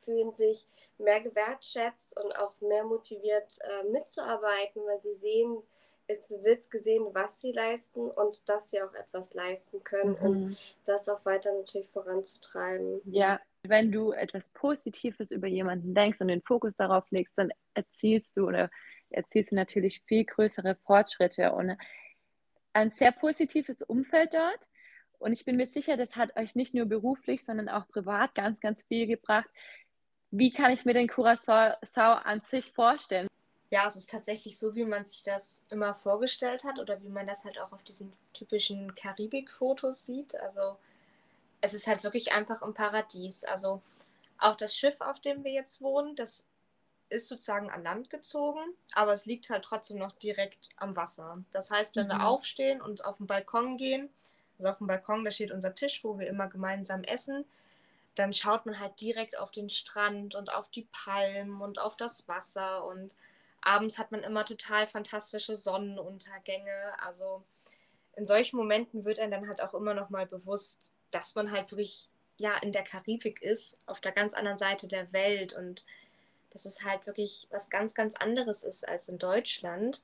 fühlen 0.00 0.32
sich 0.32 0.68
mehr 0.98 1.20
gewertschätzt 1.20 2.18
und 2.18 2.36
auch 2.38 2.60
mehr 2.60 2.84
motiviert 2.84 3.58
äh, 3.62 3.84
mitzuarbeiten, 3.84 4.84
weil 4.86 5.00
sie 5.00 5.14
sehen, 5.14 5.62
es 6.08 6.30
wird 6.42 6.70
gesehen, 6.70 7.04
was 7.12 7.40
sie 7.40 7.52
leisten 7.52 8.10
und 8.10 8.48
dass 8.48 8.70
sie 8.70 8.80
auch 8.80 8.94
etwas 8.94 9.34
leisten 9.34 9.82
können, 9.82 10.16
mhm. 10.20 10.26
um 10.26 10.56
das 10.84 11.08
auch 11.08 11.24
weiter 11.24 11.52
natürlich 11.52 11.88
voranzutreiben. 11.88 13.00
Ja, 13.04 13.40
wenn 13.62 13.90
du 13.90 14.12
etwas 14.12 14.48
Positives 14.50 15.30
über 15.30 15.48
jemanden 15.48 15.94
denkst 15.94 16.20
und 16.20 16.28
den 16.28 16.42
Fokus 16.42 16.76
darauf 16.76 17.10
legst, 17.10 17.36
dann 17.36 17.50
erzielst 17.74 18.36
du 18.36 18.46
oder 18.46 18.70
erzielst 19.10 19.50
du 19.50 19.56
natürlich 19.56 20.02
viel 20.06 20.24
größere 20.24 20.76
Fortschritte 20.86 21.52
und 21.52 21.76
ein 22.72 22.90
sehr 22.90 23.12
positives 23.12 23.82
Umfeld 23.82 24.34
dort 24.34 24.68
und 25.18 25.32
ich 25.32 25.44
bin 25.44 25.56
mir 25.56 25.66
sicher, 25.66 25.96
das 25.96 26.16
hat 26.16 26.36
euch 26.36 26.54
nicht 26.54 26.74
nur 26.74 26.86
beruflich, 26.86 27.44
sondern 27.44 27.68
auch 27.68 27.88
privat 27.88 28.34
ganz, 28.34 28.60
ganz 28.60 28.82
viel 28.82 29.06
gebracht. 29.06 29.48
Wie 30.30 30.52
kann 30.52 30.72
ich 30.72 30.84
mir 30.84 30.94
den 30.94 31.08
Curacao 31.08 31.74
an 31.94 32.40
sich 32.42 32.72
vorstellen? 32.72 33.28
Ja, 33.70 33.86
es 33.88 33.96
ist 33.96 34.10
tatsächlich 34.10 34.58
so, 34.58 34.74
wie 34.74 34.84
man 34.84 35.04
sich 35.04 35.22
das 35.22 35.64
immer 35.70 35.94
vorgestellt 35.94 36.64
hat 36.64 36.78
oder 36.78 37.02
wie 37.02 37.08
man 37.08 37.26
das 37.26 37.44
halt 37.44 37.58
auch 37.58 37.72
auf 37.72 37.82
diesen 37.82 38.12
typischen 38.32 38.94
Karibik-Fotos 38.94 40.06
sieht. 40.06 40.36
Also 40.36 40.76
es 41.60 41.74
ist 41.74 41.86
halt 41.86 42.04
wirklich 42.04 42.32
einfach 42.32 42.62
ein 42.62 42.74
Paradies. 42.74 43.44
Also 43.44 43.82
auch 44.38 44.56
das 44.56 44.76
Schiff, 44.76 45.00
auf 45.00 45.20
dem 45.20 45.42
wir 45.42 45.52
jetzt 45.52 45.82
wohnen, 45.82 46.14
das 46.14 46.46
ist 47.08 47.28
sozusagen 47.28 47.70
an 47.70 47.84
Land 47.84 48.10
gezogen, 48.10 48.60
aber 48.92 49.12
es 49.12 49.26
liegt 49.26 49.50
halt 49.50 49.64
trotzdem 49.64 49.98
noch 49.98 50.12
direkt 50.12 50.70
am 50.76 50.96
Wasser. 50.96 51.42
Das 51.52 51.70
heißt, 51.70 51.96
wenn 51.96 52.06
mhm. 52.06 52.10
wir 52.10 52.26
aufstehen 52.26 52.80
und 52.80 53.04
auf 53.04 53.18
den 53.18 53.26
Balkon 53.26 53.76
gehen, 53.76 54.10
also 54.58 54.70
auf 54.70 54.78
dem 54.78 54.86
Balkon, 54.86 55.24
da 55.24 55.30
steht 55.30 55.52
unser 55.52 55.74
Tisch, 55.74 56.02
wo 56.02 56.18
wir 56.18 56.26
immer 56.26 56.48
gemeinsam 56.48 57.04
essen. 57.04 57.44
Dann 58.14 58.32
schaut 58.32 58.64
man 58.64 58.80
halt 58.80 59.00
direkt 59.00 59.38
auf 59.38 59.50
den 59.50 59.68
Strand 59.68 60.34
und 60.34 60.52
auf 60.52 60.70
die 60.70 60.88
Palmen 60.90 61.60
und 61.60 61.78
auf 61.78 61.96
das 61.96 62.26
Wasser. 62.26 62.84
Und 62.84 63.14
abends 63.66 63.98
hat 63.98 64.12
man 64.12 64.22
immer 64.22 64.44
total 64.44 64.86
fantastische 64.86 65.56
Sonnenuntergänge. 65.56 66.94
Also 67.00 67.42
in 68.14 68.26
solchen 68.26 68.56
Momenten 68.56 69.04
wird 69.04 69.18
einem 69.18 69.32
dann 69.32 69.48
halt 69.48 69.60
auch 69.60 69.74
immer 69.74 69.94
noch 69.94 70.10
mal 70.10 70.26
bewusst, 70.26 70.92
dass 71.10 71.34
man 71.34 71.50
halt 71.50 71.70
wirklich 71.72 72.08
ja 72.38 72.56
in 72.58 72.72
der 72.72 72.84
Karibik 72.84 73.42
ist, 73.42 73.78
auf 73.86 74.00
der 74.00 74.12
ganz 74.12 74.34
anderen 74.34 74.58
Seite 74.58 74.86
der 74.88 75.12
Welt 75.12 75.52
und 75.52 75.84
dass 76.50 76.64
es 76.64 76.82
halt 76.82 77.06
wirklich 77.06 77.48
was 77.50 77.68
ganz, 77.68 77.94
ganz 77.94 78.14
anderes 78.14 78.64
ist 78.64 78.86
als 78.88 79.08
in 79.08 79.18
Deutschland. 79.18 80.02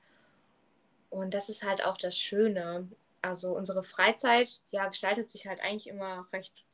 Und 1.09 1.33
das 1.33 1.49
ist 1.49 1.63
halt 1.63 1.83
auch 1.83 1.97
das 1.97 2.17
Schöne. 2.17 2.87
Also 3.21 3.55
unsere 3.55 3.83
Freizeit 3.83 4.61
ja, 4.71 4.87
gestaltet 4.87 5.31
sich 5.31 5.47
halt 5.47 5.61
eigentlich 5.61 5.87
immer 5.87 6.27
recht 6.33 6.65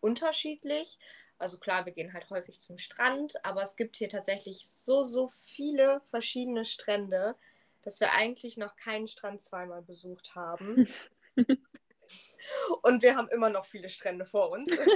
unterschiedlich. 0.00 0.98
Also 1.38 1.58
klar, 1.58 1.86
wir 1.86 1.92
gehen 1.92 2.12
halt 2.12 2.28
häufig 2.30 2.60
zum 2.60 2.78
Strand, 2.78 3.44
aber 3.44 3.62
es 3.62 3.76
gibt 3.76 3.96
hier 3.96 4.08
tatsächlich 4.08 4.66
so, 4.66 5.04
so 5.04 5.28
viele 5.28 6.00
verschiedene 6.10 6.64
Strände, 6.64 7.36
dass 7.82 8.00
wir 8.00 8.12
eigentlich 8.12 8.56
noch 8.56 8.74
keinen 8.76 9.06
Strand 9.06 9.40
zweimal 9.40 9.82
besucht 9.82 10.34
haben. 10.34 10.88
Und 12.82 13.02
wir 13.02 13.14
haben 13.16 13.28
immer 13.28 13.50
noch 13.50 13.66
viele 13.66 13.88
Strände 13.88 14.24
vor 14.24 14.50
uns. 14.50 14.76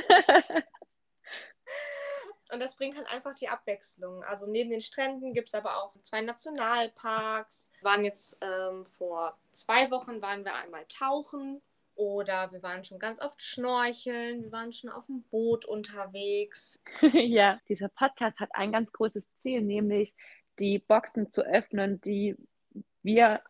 Und 2.50 2.60
das 2.60 2.76
bringt 2.76 2.96
halt 2.96 3.06
einfach 3.08 3.34
die 3.34 3.48
Abwechslung. 3.48 4.24
Also 4.24 4.46
neben 4.46 4.70
den 4.70 4.82
Stränden 4.82 5.32
gibt 5.32 5.48
es 5.48 5.54
aber 5.54 5.76
auch 5.78 5.94
zwei 6.02 6.20
Nationalparks. 6.20 7.70
Wir 7.80 7.90
waren 7.90 8.04
jetzt 8.04 8.38
ähm, 8.42 8.84
vor 8.98 9.38
zwei 9.52 9.90
Wochen 9.90 10.20
waren 10.20 10.44
wir 10.44 10.54
einmal 10.54 10.84
tauchen 10.86 11.62
oder 11.94 12.52
wir 12.52 12.62
waren 12.62 12.84
schon 12.84 12.98
ganz 12.98 13.20
oft 13.20 13.42
schnorcheln, 13.42 14.42
wir 14.42 14.52
waren 14.52 14.72
schon 14.72 14.90
auf 14.90 15.06
dem 15.06 15.22
Boot 15.30 15.64
unterwegs. 15.64 16.80
ja, 17.12 17.60
dieser 17.68 17.88
Podcast 17.88 18.40
hat 18.40 18.50
ein 18.54 18.72
ganz 18.72 18.92
großes 18.92 19.24
Ziel, 19.36 19.62
nämlich 19.62 20.14
die 20.58 20.78
Boxen 20.78 21.30
zu 21.30 21.42
öffnen, 21.42 22.00
die 22.00 22.36
wir 23.02 23.42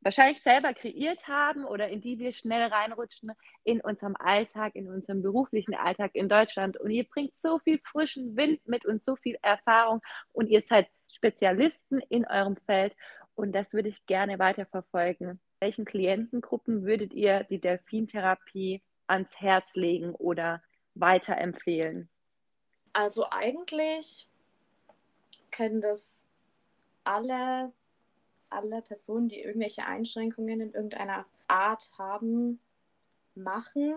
wahrscheinlich 0.00 0.42
selber 0.42 0.74
kreiert 0.74 1.26
haben 1.28 1.64
oder 1.64 1.88
in 1.88 2.00
die 2.00 2.18
wir 2.18 2.32
schnell 2.32 2.68
reinrutschen 2.68 3.32
in 3.64 3.80
unserem 3.80 4.14
Alltag, 4.18 4.74
in 4.74 4.88
unserem 4.88 5.22
beruflichen 5.22 5.74
Alltag 5.74 6.10
in 6.14 6.28
Deutschland. 6.28 6.76
Und 6.76 6.90
ihr 6.90 7.04
bringt 7.04 7.36
so 7.38 7.58
viel 7.58 7.80
frischen 7.82 8.36
Wind 8.36 8.60
mit 8.66 8.84
und 8.84 9.02
so 9.02 9.16
viel 9.16 9.38
Erfahrung 9.42 10.02
und 10.32 10.48
ihr 10.48 10.60
seid 10.60 10.88
Spezialisten 11.10 12.00
in 12.08 12.26
eurem 12.26 12.56
Feld 12.66 12.94
und 13.34 13.52
das 13.52 13.72
würde 13.72 13.88
ich 13.88 14.04
gerne 14.06 14.38
weiterverfolgen. 14.38 15.40
Welchen 15.60 15.84
Klientengruppen 15.84 16.84
würdet 16.84 17.14
ihr 17.14 17.44
die 17.44 17.60
Delfintherapie 17.60 18.82
ans 19.06 19.34
Herz 19.40 19.74
legen 19.74 20.14
oder 20.14 20.62
weiterempfehlen? 20.94 22.08
Also 22.92 23.26
eigentlich 23.30 24.28
können 25.50 25.80
das 25.80 26.26
alle 27.04 27.72
alle 28.54 28.82
Personen, 28.82 29.28
die 29.28 29.40
irgendwelche 29.40 29.84
Einschränkungen 29.84 30.60
in 30.60 30.72
irgendeiner 30.72 31.26
Art 31.48 31.92
haben, 31.98 32.60
machen. 33.34 33.96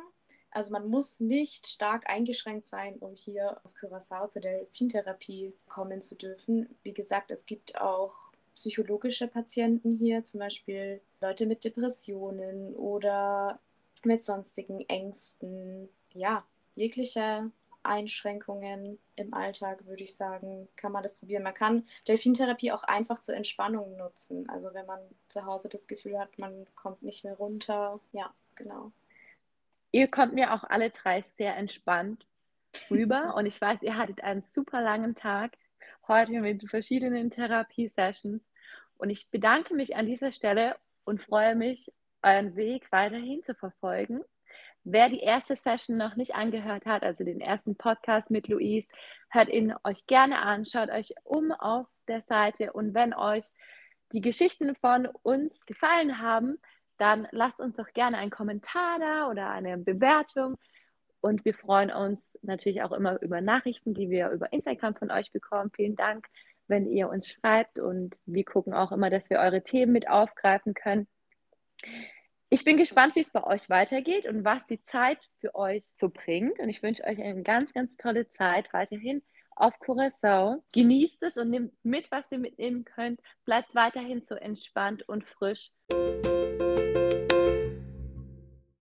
Also 0.52 0.72
man 0.72 0.88
muss 0.90 1.20
nicht 1.20 1.68
stark 1.68 2.10
eingeschränkt 2.10 2.66
sein, 2.66 2.98
um 2.98 3.14
hier 3.14 3.62
auf 3.64 3.76
Curacao 3.76 4.28
zur 4.28 4.42
Delfintherapie 4.42 5.54
kommen 5.68 6.02
zu 6.02 6.16
dürfen. 6.16 6.76
Wie 6.84 6.94
gesagt, 6.94 7.32
es 7.32 7.46
gibt 7.46 7.80
auch 7.80 8.27
psychologische 8.58 9.28
Patienten 9.28 9.92
hier, 9.92 10.26
zum 10.26 10.40
Beispiel 10.40 11.00
Leute 11.22 11.46
mit 11.46 11.64
Depressionen 11.64 12.74
oder 12.76 13.60
mit 14.04 14.24
sonstigen 14.24 14.82
Ängsten. 14.90 15.90
Ja, 16.14 16.44
jegliche 16.76 17.52
Einschränkungen 17.84 18.98
im 19.16 19.34
Alltag, 19.36 19.86
würde 19.86 20.04
ich 20.04 20.16
sagen, 20.16 20.68
kann 20.76 20.92
man 20.92 21.04
das 21.04 21.16
probieren. 21.16 21.44
Man 21.44 21.54
kann 21.54 21.86
Delfintherapie 22.08 22.72
auch 22.72 22.84
einfach 22.84 23.20
zur 23.20 23.36
Entspannung 23.36 23.96
nutzen. 23.96 24.50
Also 24.50 24.74
wenn 24.74 24.88
man 24.88 25.00
zu 25.28 25.46
Hause 25.46 25.70
das 25.70 25.88
Gefühl 25.88 26.18
hat, 26.18 26.40
man 26.40 26.66
kommt 26.74 27.04
nicht 27.04 27.24
mehr 27.24 27.36
runter. 27.36 28.00
Ja, 28.12 28.34
genau. 28.56 28.92
Ihr 29.92 30.08
kommt 30.08 30.34
mir 30.34 30.54
auch 30.54 30.64
alle 30.64 30.90
drei 30.90 31.24
sehr 31.38 31.56
entspannt 31.56 32.26
rüber 32.90 33.36
und 33.38 33.46
ich 33.46 33.62
weiß, 33.62 33.84
ihr 33.84 33.98
hattet 33.98 34.24
einen 34.24 34.42
super 34.42 34.82
langen 34.82 35.14
Tag 35.14 35.58
heute 36.08 36.40
mit 36.40 36.70
verschiedenen 36.70 37.30
Therapiesessions 37.30 38.42
und 38.98 39.10
ich 39.10 39.30
bedanke 39.30 39.74
mich 39.74 39.96
an 39.96 40.06
dieser 40.06 40.32
Stelle 40.32 40.76
und 41.04 41.22
freue 41.22 41.56
mich, 41.56 41.92
euren 42.22 42.56
Weg 42.56 42.92
weiterhin 42.92 43.44
zu 43.44 43.54
verfolgen. 43.56 44.22
Wer 44.84 45.10
die 45.10 45.20
erste 45.20 45.56
Session 45.56 45.98
noch 45.98 46.16
nicht 46.16 46.36
angehört 46.36 46.86
hat, 46.86 47.04
also 47.04 47.24
den 47.24 47.42
ersten 47.42 47.76
Podcast 47.76 48.32
mit 48.32 48.48
Luis, 48.48 48.86
hört 49.30 49.50
ihn 49.50 49.74
euch 49.84 50.06
gerne 50.08 50.40
an, 50.40 50.66
schaut 50.66 50.90
euch 50.90 51.14
um 51.24 51.52
auf 51.52 51.88
der 52.08 52.22
Seite 52.22 52.72
und 52.74 52.94
wenn 52.94 53.14
euch 53.14 53.44
die 54.14 54.22
Geschichten 54.22 54.76
von 54.76 55.06
uns 55.24 55.66
gefallen 55.66 56.20
haben, 56.22 56.58
dann 56.98 57.28
lasst 57.32 57.60
uns 57.60 57.76
doch 57.76 57.92
gerne 57.94 58.18
einen 58.18 58.32
Kommentar 58.32 59.00
da 59.00 59.30
oder 59.30 59.50
eine 59.50 59.78
Bewertung. 59.78 60.56
Und 61.20 61.44
wir 61.46 61.54
freuen 61.54 61.92
uns 61.92 62.38
natürlich 62.42 62.84
auch 62.84 62.92
immer 62.92 63.22
über 63.22 63.42
Nachrichten, 63.42 63.94
die 63.94 64.10
wir 64.10 64.30
über 64.30 64.54
Instagram 64.54 64.96
von 64.96 65.12
euch 65.12 65.32
bekommen. 65.32 65.72
Vielen 65.76 65.96
Dank, 65.96 66.28
wenn 66.68 66.86
ihr 66.86 67.10
uns 67.10 67.30
schreibt 67.30 67.80
und 67.80 68.18
wir 68.26 68.44
gucken 68.44 68.74
auch 68.74 68.92
immer, 68.92 69.10
dass 69.10 69.30
wir 69.30 69.40
eure 69.40 69.64
Themen 69.64 69.92
mit 69.92 70.10
aufgreifen 70.10 70.74
können. 70.74 71.08
Ich 72.50 72.64
bin 72.64 72.78
gespannt, 72.78 73.16
wie 73.16 73.20
es 73.22 73.30
bei 73.30 73.44
euch 73.44 73.70
weitergeht 73.70 74.26
und 74.26 74.46
was 74.46 74.66
die 74.68 74.82
Zeit 74.84 75.20
für 75.40 75.54
euch 75.54 75.86
so 75.96 76.10
bringt. 76.10 76.60
Und 76.60 76.70
ich 76.70 76.82
wünsche 76.82 77.04
euch 77.04 77.22
eine 77.22 77.44
ganz, 77.44 77.74
ganz 77.74 77.98
tolle 77.98 78.30
Zeit 78.30 78.72
weiterhin 78.72 79.22
auf 79.56 79.78
Curacao. 79.80 80.64
Genießt 80.74 81.24
es 81.24 81.36
und 81.36 81.50
nehmt 81.50 81.74
mit, 81.84 82.10
was 82.10 82.32
ihr 82.32 82.40
mitnehmen 82.40 82.86
könnt. 82.86 83.20
Bleibt 83.44 83.76
weiterhin 83.76 84.22
so 84.22 84.36
entspannt 84.36 85.08
und 85.10 85.26
frisch. 85.26 85.74